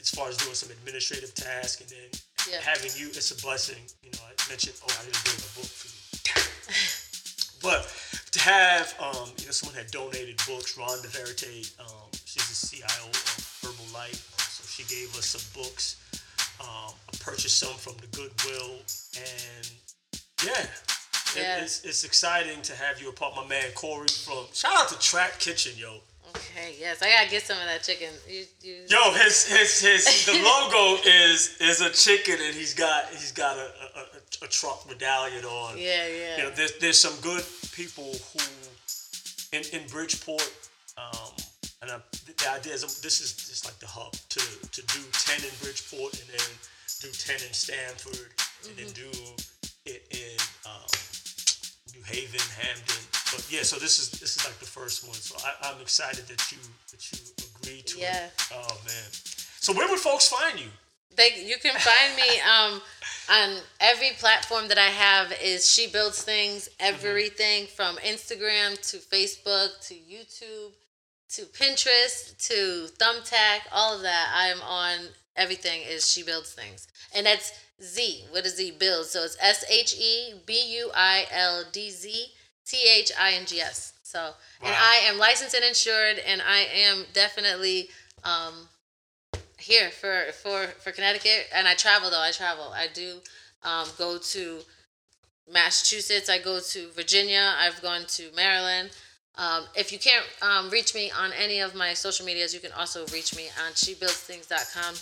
as 0.00 0.10
far 0.10 0.28
as 0.28 0.36
doing 0.36 0.54
some 0.54 0.70
administrative 0.70 1.34
tasks, 1.34 1.80
and 1.80 1.88
then 1.90 2.10
Yeah. 2.50 2.60
having 2.60 2.90
you, 2.96 3.08
it's 3.08 3.30
a 3.30 3.40
blessing. 3.40 3.80
You 4.02 4.10
know, 4.12 4.24
I 4.28 4.34
mentioned, 4.50 4.76
oh, 4.84 4.92
I 5.00 5.04
didn't 5.06 5.24
build 5.24 5.38
a 5.40 5.50
book 5.56 5.70
for 5.70 5.88
you. 5.88 5.96
But 7.62 7.88
to 8.32 8.40
have, 8.40 8.94
um, 9.00 9.30
you 9.38 9.46
know, 9.46 9.50
someone 9.52 9.74
had 9.76 9.90
donated 9.90 10.36
books. 10.46 10.76
Rhonda 10.76 11.08
Verite, 11.08 11.72
um, 11.80 12.10
she's 12.24 12.46
the 12.52 12.58
CIO 12.76 13.08
of 13.08 13.16
Herbalife, 13.64 14.20
so 14.38 14.45
she 14.76 14.84
gave 14.94 15.16
us 15.16 15.26
some 15.26 15.62
books. 15.62 15.96
Um, 16.60 16.92
I 17.12 17.16
purchased 17.20 17.58
some 17.58 17.74
from 17.76 17.94
the 18.00 18.06
Goodwill, 18.16 18.76
and 19.16 19.70
yeah, 20.44 20.62
it- 20.62 21.62
it's 21.62 21.84
it's 21.84 22.04
exciting 22.04 22.62
to 22.62 22.74
have 22.74 23.00
you 23.00 23.08
apart. 23.10 23.34
My 23.36 23.46
man 23.46 23.72
Corey 23.74 24.08
from 24.08 24.46
shout 24.54 24.72
out 24.76 24.88
to 24.88 24.98
Trap 24.98 25.38
Kitchen, 25.38 25.72
yo. 25.76 26.00
Okay, 26.30 26.74
yes, 26.78 27.02
I 27.02 27.10
gotta 27.10 27.30
get 27.30 27.42
some 27.42 27.58
of 27.58 27.64
that 27.66 27.82
chicken. 27.82 28.10
You, 28.28 28.44
you. 28.62 28.82
Yo, 28.88 29.12
his 29.12 29.46
his 29.46 29.80
his 29.80 30.26
the 30.26 30.32
logo 30.44 31.00
is 31.04 31.56
is 31.60 31.80
a 31.80 31.90
chicken, 31.90 32.38
and 32.44 32.54
he's 32.54 32.74
got 32.74 33.08
he's 33.10 33.32
got 33.32 33.56
a 33.56 33.60
a, 33.60 34.00
a, 34.00 34.44
a 34.44 34.48
truck 34.48 34.86
medallion 34.88 35.44
on. 35.44 35.78
Yeah, 35.78 36.06
yeah. 36.06 36.36
You 36.36 36.42
know, 36.44 36.50
there's 36.50 36.72
there's 36.78 36.98
some 37.00 37.14
good 37.22 37.44
people 37.72 38.12
who 38.32 38.40
in 39.56 39.62
in 39.72 39.86
Bridgeport, 39.88 40.50
um, 40.98 41.30
and 41.86 42.02
I, 42.02 42.04
the 42.26 42.50
idea 42.50 42.74
is 42.74 42.82
this 43.00 43.20
is 43.20 43.34
just 43.36 43.64
like 43.64 43.78
the 43.78 43.86
hub 43.86 44.12
to 44.12 44.40
to 44.40 44.82
do 44.90 45.00
ten 45.12 45.38
in 45.38 45.54
Bridgeport 45.62 46.18
and 46.18 46.28
then 46.30 46.50
do 47.00 47.08
ten 47.14 47.36
in 47.46 47.52
Stamford 47.54 48.34
and 48.66 48.74
then 48.76 48.90
do 48.90 49.10
it 49.86 50.02
in 50.10 50.36
um, 50.66 50.90
New 51.94 52.02
Haven, 52.02 52.42
Hamden. 52.58 53.02
But 53.30 53.46
yeah, 53.50 53.62
so 53.62 53.78
this 53.78 53.98
is 53.98 54.10
this 54.18 54.36
is 54.36 54.44
like 54.44 54.58
the 54.58 54.66
first 54.66 55.06
one. 55.06 55.14
So 55.14 55.36
I, 55.46 55.70
I'm 55.70 55.80
excited 55.80 56.26
that 56.26 56.42
you 56.50 56.58
that 56.90 57.00
you 57.12 57.18
retweet. 57.62 58.02
Yeah. 58.02 58.28
Oh 58.52 58.76
man. 58.84 59.08
So 59.62 59.72
where 59.72 59.88
would 59.88 60.00
folks 60.00 60.28
find 60.28 60.58
you? 60.58 60.70
They, 61.16 61.46
you 61.46 61.56
can 61.56 61.74
find 61.74 62.14
me 62.14 62.28
um, 62.52 62.82
on 63.30 63.62
every 63.80 64.10
platform 64.18 64.68
that 64.68 64.78
I 64.78 64.90
have. 64.90 65.32
Is 65.42 65.70
she 65.70 65.86
builds 65.86 66.22
things, 66.22 66.68
everything 66.80 67.66
from 67.66 67.96
Instagram 67.98 68.74
to 68.90 68.98
Facebook 68.98 69.80
to 69.88 69.94
YouTube 69.94 70.72
to 71.30 71.42
Pinterest 71.42 72.36
to 72.48 72.88
Thumbtack, 72.98 73.60
all 73.72 73.96
of 73.96 74.02
that. 74.02 74.32
I 74.34 74.48
am 74.48 74.60
on 74.62 75.08
everything. 75.36 75.82
Is 75.82 76.10
she 76.10 76.22
builds 76.22 76.52
things, 76.52 76.88
and 77.14 77.26
that's 77.26 77.52
Z. 77.82 78.24
What 78.30 78.46
is 78.46 78.56
Z 78.56 78.76
build? 78.78 79.06
So 79.06 79.24
it's 79.24 79.36
S 79.40 79.64
H 79.70 79.94
E 79.98 80.34
B 80.46 80.60
U 80.78 80.90
I 80.94 81.26
L 81.30 81.64
D 81.72 81.90
Z 81.90 82.26
T 82.66 82.76
H 82.98 83.12
I 83.20 83.32
N 83.32 83.46
G 83.46 83.60
S. 83.60 83.92
So 84.02 84.32
and 84.62 84.74
I 84.74 85.00
am 85.04 85.18
licensed 85.18 85.54
and 85.54 85.64
insured, 85.64 86.18
and 86.18 86.40
I 86.42 86.66
am 86.72 87.04
definitely. 87.12 87.88
Um, 88.24 88.68
here 89.58 89.90
for 89.90 90.32
for 90.32 90.66
for 90.78 90.92
Connecticut, 90.92 91.48
and 91.54 91.66
I 91.66 91.74
travel 91.74 92.10
though. 92.10 92.20
I 92.20 92.30
travel. 92.30 92.72
I 92.72 92.86
do 92.92 93.18
um, 93.62 93.88
go 93.98 94.18
to 94.18 94.60
Massachusetts. 95.50 96.28
I 96.28 96.38
go 96.38 96.60
to 96.60 96.90
Virginia. 96.90 97.54
I've 97.58 97.80
gone 97.82 98.02
to 98.08 98.30
Maryland. 98.34 98.90
Um, 99.38 99.64
if 99.74 99.92
you 99.92 99.98
can't 99.98 100.24
um, 100.42 100.70
reach 100.70 100.94
me 100.94 101.10
on 101.10 101.30
any 101.32 101.60
of 101.60 101.74
my 101.74 101.92
social 101.94 102.24
medias, 102.24 102.54
you 102.54 102.60
can 102.60 102.72
also 102.72 103.04
reach 103.12 103.36
me 103.36 103.48
on 103.66 103.72
shebuildsthings.com. 103.72 104.94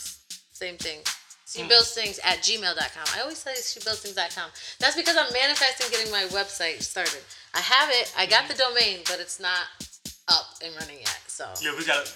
Same 0.53 0.77
thing. 0.77 0.99
She 1.47 1.63
builds 1.69 1.93
things 1.93 2.19
at 2.25 2.39
gmail.com. 2.39 3.05
I 3.17 3.21
always 3.21 3.39
say 3.39 3.53
shebuildsthings.com. 3.53 4.51
That's 4.81 4.97
because 4.97 5.17
I'm 5.17 5.33
manifesting 5.33 5.87
getting 5.91 6.11
my 6.11 6.25
website 6.37 6.83
started. 6.83 7.21
I 7.55 7.61
have 7.61 7.91
it. 7.91 8.13
I 8.19 8.27
got 8.27 8.49
the 8.49 8.55
domain, 8.55 8.99
but 9.09 9.21
it's 9.21 9.39
not 9.39 9.63
up 10.29 10.47
and 10.65 10.75
running 10.81 10.99
yet. 10.99 11.21
So 11.29 11.47
Yeah, 11.63 11.75
we 11.79 11.85
gotta 11.85 12.09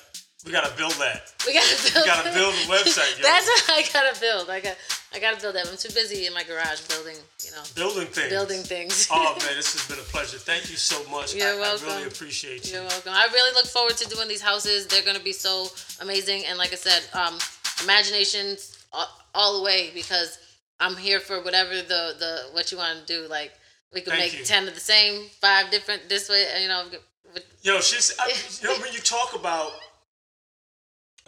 we 0.45 0.51
gotta 0.51 0.75
build 0.77 0.93
that. 0.95 1.35
we 1.47 1.53
gotta 1.55 1.93
build. 1.93 2.05
We 2.05 2.07
gotta 2.11 2.33
build 2.35 2.55
a 2.55 2.57
website, 2.73 3.17
yo. 3.19 3.23
That's 3.23 3.47
what 3.47 3.71
I 3.71 3.85
gotta 3.93 4.21
build. 4.21 4.51
I 4.51 4.61
got. 4.61 4.77
I 5.15 5.19
gotta 5.21 5.41
build 5.41 5.55
that. 5.55 5.67
I'm 5.69 5.77
too 5.77 5.89
busy 5.95 6.27
in 6.27 6.35
my 6.35 6.45
garage 6.45 6.81
building. 6.89 7.17
You 7.45 7.51
know, 7.53 7.63
Building 7.75 8.07
things. 8.09 8.29
building 8.31 8.63
things. 8.63 9.09
Oh 9.11 9.37
man, 9.41 9.57
this 9.57 9.73
has 9.73 9.87
been 9.89 9.99
a 9.99 10.07
pleasure. 10.09 10.37
Thank 10.39 10.71
you 10.71 10.77
so 10.77 11.03
much. 11.11 11.35
You're 11.35 11.47
I, 11.49 11.57
I 11.57 11.61
welcome. 11.61 11.87
really 11.89 12.05
appreciate 12.05 12.67
you. 12.69 12.75
You're 12.79 12.87
welcome. 12.87 13.13
I 13.15 13.27
really 13.33 13.55
look 13.55 13.67
forward 13.67 13.97
to 13.97 14.09
doing 14.09 14.29
these 14.29 14.43
houses. 14.43 14.87
They're 14.87 15.03
gonna 15.05 15.19
be 15.21 15.33
so 15.33 15.69
amazing. 16.03 16.45
And 16.47 16.59
like 16.59 16.73
I 16.73 16.77
said, 16.77 17.03
um, 17.19 17.39
imaginations 17.83 18.79
all, 18.93 19.09
all 19.35 19.59
the 19.59 19.65
way 19.65 19.91
because 19.95 20.39
I'm 20.81 20.97
here 20.97 21.21
for 21.21 21.43
whatever 21.43 21.75
the 21.77 22.15
the 22.19 22.43
what 22.53 22.71
you 22.71 22.79
want 22.79 22.99
to 22.99 23.07
do. 23.07 23.27
Like 23.29 23.53
we 23.95 24.01
could 24.03 24.13
Thank 24.13 24.33
make 24.33 24.39
you. 24.41 24.45
ten 24.45 24.69
of 24.69 24.75
the 24.75 24.81
same, 24.81 25.27
five 25.41 25.71
different 25.71 26.09
this 26.09 26.29
way. 26.29 26.45
You 26.63 26.69
know, 26.69 26.85
with, 27.33 27.45
Yo, 27.63 27.81
she's 27.81 28.15
I, 28.19 28.29
you 28.61 28.69
know 28.69 28.81
when 28.83 28.93
you 28.93 29.01
talk 29.01 29.35
about 29.35 29.73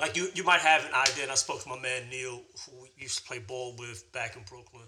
like 0.00 0.16
you 0.16 0.28
you 0.34 0.44
might 0.44 0.60
have 0.60 0.84
an 0.84 0.94
idea, 0.94 1.24
and 1.24 1.32
I 1.32 1.36
spoke 1.36 1.62
to 1.62 1.68
my 1.68 1.78
man 1.78 2.08
Neil, 2.10 2.40
who 2.66 2.82
we 2.82 2.90
used 2.96 3.18
to 3.18 3.24
play 3.24 3.38
ball 3.38 3.74
with 3.78 4.10
back 4.12 4.36
in 4.36 4.42
Brooklyn, 4.48 4.86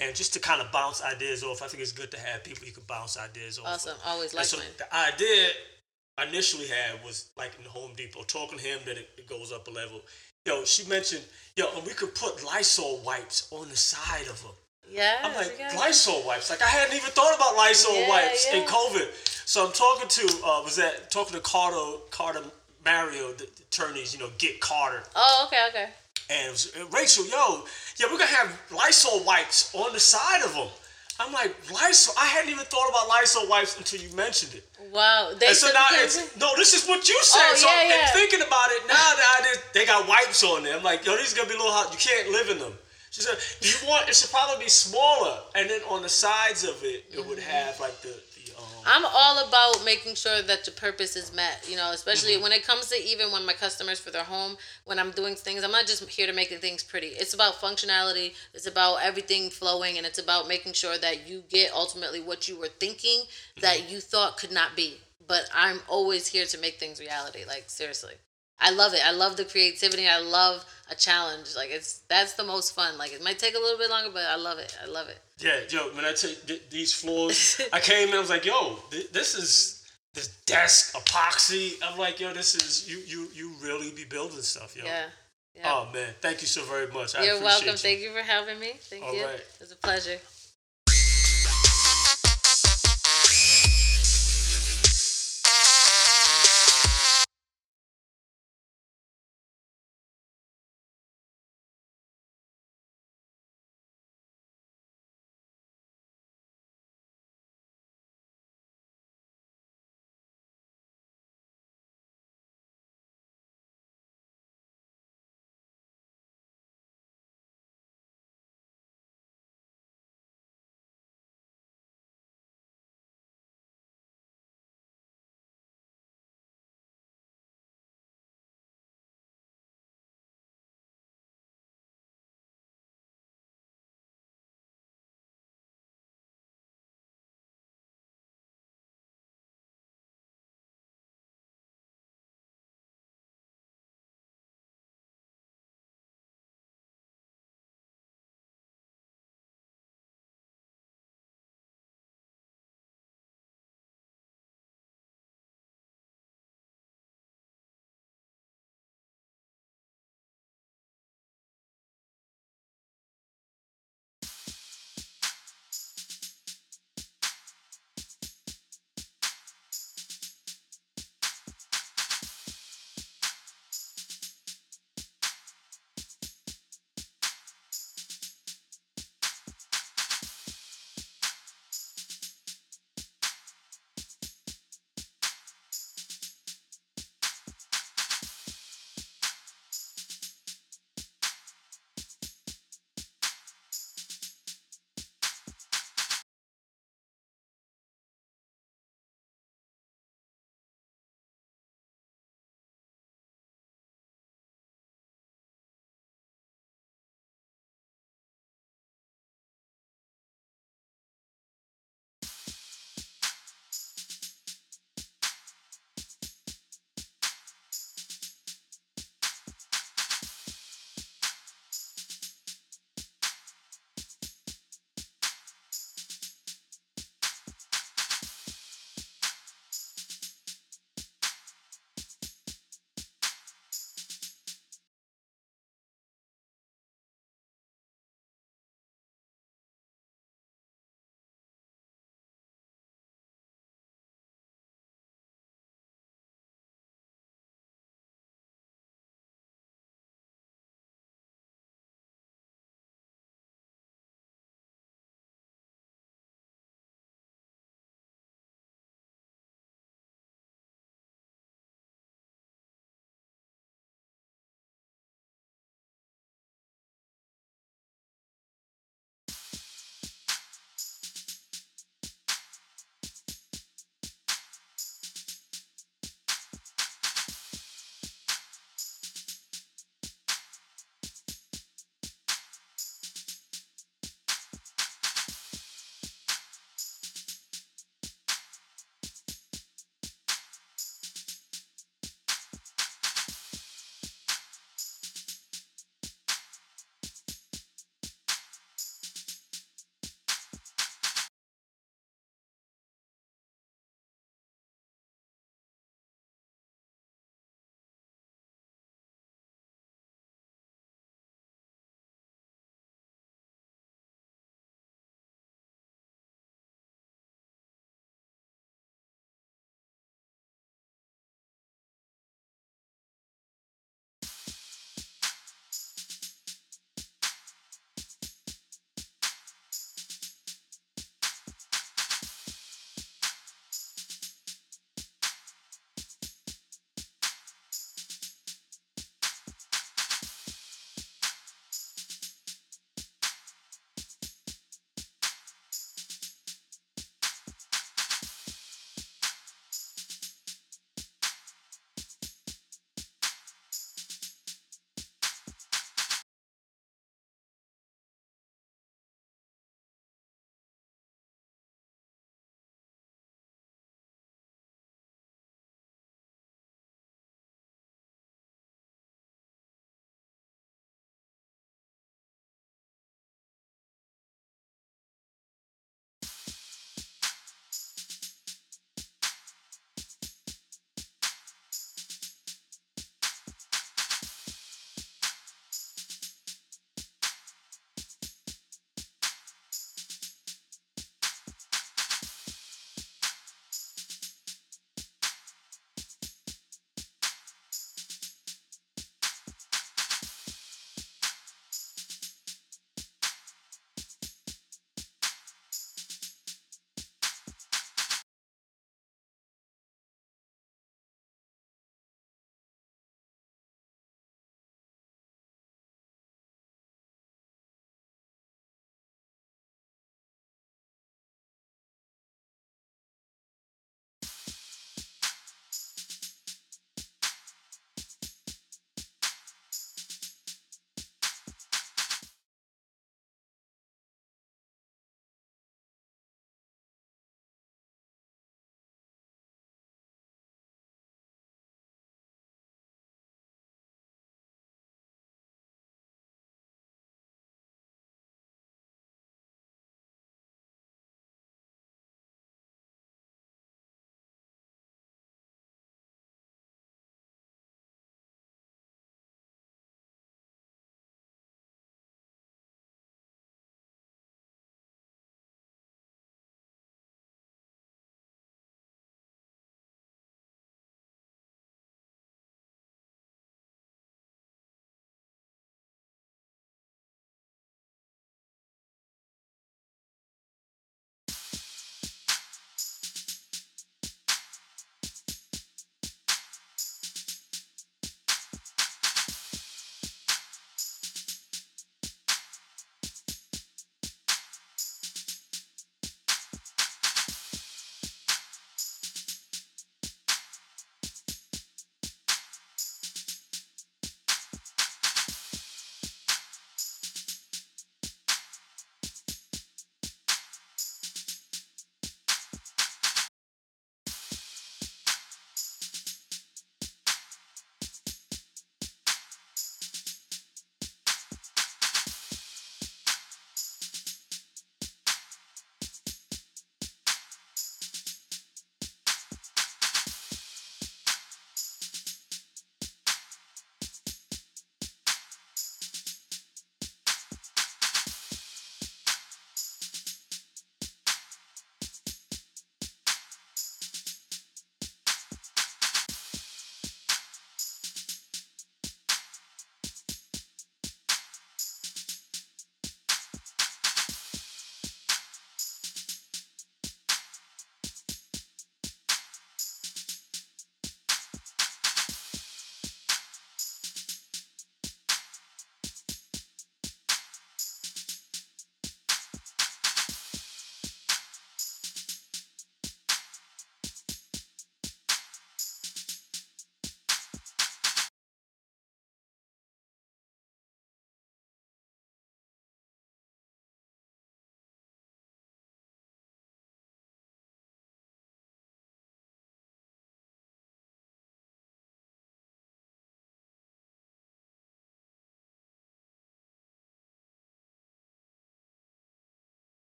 and 0.00 0.14
just 0.14 0.34
to 0.34 0.40
kind 0.40 0.60
of 0.60 0.70
bounce 0.72 1.02
ideas 1.02 1.42
off. 1.42 1.62
I 1.62 1.68
think 1.68 1.82
it's 1.82 1.92
good 1.92 2.10
to 2.10 2.18
have 2.18 2.44
people 2.44 2.66
you 2.66 2.72
can 2.72 2.84
bounce 2.86 3.18
ideas 3.18 3.58
off. 3.58 3.66
awesome. 3.66 3.94
of. 3.94 4.02
Always 4.06 4.34
like 4.34 4.44
so 4.44 4.58
the 4.78 4.94
idea 4.94 5.48
I 6.18 6.26
initially 6.26 6.66
had 6.66 7.04
was 7.04 7.30
like 7.36 7.52
in 7.58 7.64
the 7.64 7.70
Home 7.70 7.92
Depot, 7.96 8.22
talking 8.22 8.58
to 8.58 8.64
him, 8.64 8.78
then 8.86 8.96
it, 8.96 9.08
it 9.18 9.26
goes 9.26 9.52
up 9.52 9.68
a 9.68 9.70
level. 9.70 10.00
Yo, 10.46 10.64
she 10.64 10.88
mentioned, 10.88 11.24
yo, 11.56 11.66
and 11.76 11.84
we 11.86 11.92
could 11.92 12.14
put 12.14 12.44
Lysol 12.44 13.00
wipes 13.04 13.48
on 13.50 13.68
the 13.68 13.76
side 13.76 14.28
of 14.28 14.40
them. 14.42 14.52
Yeah. 14.88 15.16
I'm 15.22 15.34
like. 15.34 15.58
Lysol 15.76 16.24
wipes. 16.26 16.48
Like 16.48 16.62
I 16.62 16.66
hadn't 16.66 16.94
even 16.94 17.10
thought 17.10 17.34
about 17.34 17.56
Lysol 17.56 17.94
Yeah, 17.94 18.08
wipes 18.08 18.46
in. 18.52 18.64
COVID. 18.64 19.08
So 19.44 19.66
I'm 19.66 19.72
talking 19.72 20.08
to 20.08 20.22
uh, 20.44 20.62
was 20.62 20.76
that 20.76 21.10
talking 21.10 21.34
to 21.34 21.40
Carter 21.40 21.98
Carter 22.10 22.42
Mario, 22.86 23.32
the, 23.32 23.44
the 23.44 23.62
attorneys, 23.68 24.14
you 24.14 24.20
know, 24.20 24.30
get 24.38 24.60
Carter. 24.60 25.02
Oh, 25.14 25.44
okay, 25.48 25.62
okay. 25.70 25.88
And 26.30 26.50
was, 26.52 26.72
uh, 26.74 26.86
Rachel, 26.96 27.26
yo, 27.26 27.64
yeah, 27.98 28.06
we're 28.10 28.18
gonna 28.18 28.26
have 28.40 28.58
Lysol 28.74 29.22
wipes 29.24 29.74
on 29.74 29.92
the 29.92 30.00
side 30.00 30.42
of 30.44 30.54
them. 30.54 30.68
I'm 31.18 31.32
like, 31.32 31.54
Lysol. 31.72 32.14
I 32.20 32.26
hadn't 32.26 32.50
even 32.50 32.64
thought 32.66 32.88
about 32.90 33.08
Lysol 33.08 33.48
wipes 33.48 33.76
until 33.78 34.00
you 34.00 34.14
mentioned 34.16 34.54
it. 34.54 34.64
Wow. 34.92 35.32
They 35.38 35.48
And 35.48 35.56
so 35.56 35.68
now 35.72 35.86
it's 35.92 36.36
no, 36.38 36.48
this 36.56 36.74
is 36.74 36.86
what 36.86 37.08
you 37.08 37.18
said. 37.22 37.40
Oh, 37.52 37.54
so 37.56 37.66
yeah, 37.66 37.80
I'm 37.82 37.88
yeah. 37.90 38.06
thinking 38.12 38.40
about 38.42 38.68
it 38.70 38.82
now 38.86 38.94
that 39.18 39.28
I 39.38 39.42
did, 39.48 39.58
they 39.74 39.86
got 39.86 40.06
wipes 40.08 40.42
on 40.44 40.62
there. 40.62 40.76
I'm 40.76 40.82
like, 40.82 41.04
yo, 41.06 41.16
these 41.16 41.32
gonna 41.34 41.48
be 41.48 41.54
a 41.54 41.58
little 41.58 41.72
hot. 41.72 41.90
You 41.92 41.98
can't 41.98 42.30
live 42.30 42.50
in 42.50 42.58
them. 42.58 42.72
She 43.10 43.22
said, 43.22 43.38
do 43.62 43.68
you 43.68 43.76
want? 43.88 44.08
It 44.10 44.14
should 44.14 44.30
probably 44.30 44.62
be 44.64 44.68
smaller, 44.70 45.38
and 45.54 45.70
then 45.70 45.80
on 45.88 46.02
the 46.02 46.08
sides 46.08 46.64
of 46.64 46.76
it, 46.82 47.04
it 47.10 47.24
would 47.26 47.38
Mm-hmm. 47.38 47.50
have 47.50 47.80
like 47.80 47.96
the. 48.02 48.12
I'm 48.88 49.04
all 49.04 49.48
about 49.48 49.84
making 49.84 50.14
sure 50.14 50.42
that 50.42 50.64
the 50.64 50.70
purpose 50.70 51.16
is 51.16 51.34
met, 51.34 51.66
you 51.68 51.76
know, 51.76 51.90
especially 51.92 52.34
Mm-hmm. 52.34 52.42
when 52.42 52.52
it 52.52 52.64
comes 52.64 52.86
to 52.90 52.96
even 53.04 53.32
when 53.32 53.44
my 53.44 53.52
customers 53.52 53.98
for 53.98 54.10
their 54.12 54.22
home, 54.24 54.56
when 54.84 54.98
I'm 54.98 55.10
doing 55.10 55.34
things, 55.34 55.64
I'm 55.64 55.72
not 55.72 55.86
just 55.86 56.08
here 56.08 56.26
to 56.28 56.32
make 56.32 56.50
the 56.50 56.56
things 56.56 56.84
pretty. 56.84 57.08
It's 57.08 57.34
about 57.34 57.54
functionality, 57.54 58.34
it's 58.54 58.66
about 58.68 58.98
everything 59.02 59.50
flowing, 59.50 59.96
and 59.98 60.06
it's 60.06 60.18
about 60.20 60.46
making 60.46 60.74
sure 60.74 60.98
that 60.98 61.28
you 61.28 61.42
get 61.48 61.72
ultimately 61.72 62.20
what 62.20 62.48
you 62.48 62.58
were 62.58 62.68
thinking 62.68 63.20
Mm-hmm. 63.22 63.60
that 63.62 63.90
you 63.90 64.00
thought 64.00 64.36
could 64.36 64.52
not 64.52 64.76
be. 64.76 64.98
But 65.26 65.50
I'm 65.52 65.80
always 65.88 66.28
here 66.28 66.46
to 66.46 66.58
make 66.58 66.78
things 66.78 67.00
reality, 67.00 67.44
like 67.46 67.64
seriously. 67.66 68.14
I 68.60 68.70
love 68.70 68.94
it. 68.94 69.00
I 69.04 69.12
love 69.12 69.36
the 69.36 69.44
creativity. 69.44 70.08
I 70.08 70.20
love 70.20 70.64
a 70.90 70.94
challenge. 70.94 71.54
Like 71.56 71.70
it's 71.70 72.00
that's 72.08 72.34
the 72.34 72.44
most 72.44 72.74
fun. 72.74 72.96
Like 72.98 73.12
it 73.12 73.22
might 73.22 73.38
take 73.38 73.54
a 73.54 73.58
little 73.58 73.78
bit 73.78 73.90
longer, 73.90 74.10
but 74.12 74.24
I 74.28 74.36
love 74.36 74.58
it. 74.58 74.76
I 74.82 74.86
love 74.86 75.08
it. 75.08 75.18
Yeah, 75.38 75.60
yo, 75.68 75.94
when 75.94 76.04
I 76.04 76.10
you 76.10 76.14
th- 76.46 76.62
these 76.70 76.92
floors, 76.92 77.60
I 77.72 77.80
came 77.80 78.08
in, 78.08 78.14
I 78.14 78.20
was 78.20 78.30
like, 78.30 78.44
yo, 78.44 78.78
th- 78.90 79.12
this 79.12 79.34
is 79.34 79.84
this 80.14 80.28
desk 80.46 80.94
epoxy. 80.94 81.74
I'm 81.84 81.98
like, 81.98 82.20
yo, 82.20 82.32
this 82.32 82.54
is 82.54 82.88
you 82.88 82.98
you 83.06 83.28
you 83.34 83.52
really 83.62 83.90
be 83.90 84.04
building 84.04 84.40
stuff, 84.42 84.76
yo. 84.76 84.84
Yeah. 84.84 85.04
Yeah. 85.54 85.72
Oh 85.72 85.88
man, 85.92 86.12
thank 86.20 86.42
you 86.42 86.46
so 86.46 86.62
very 86.64 86.86
much. 86.88 87.16
I 87.16 87.24
You're 87.24 87.40
welcome. 87.40 87.68
you. 87.68 87.76
Thank 87.76 88.00
you 88.00 88.10
for 88.12 88.20
having 88.20 88.60
me. 88.60 88.72
Thank 88.78 89.04
All 89.04 89.14
you. 89.14 89.24
right. 89.24 89.36
It 89.36 89.56
was 89.60 89.72
a 89.72 89.76
pleasure. 89.76 90.18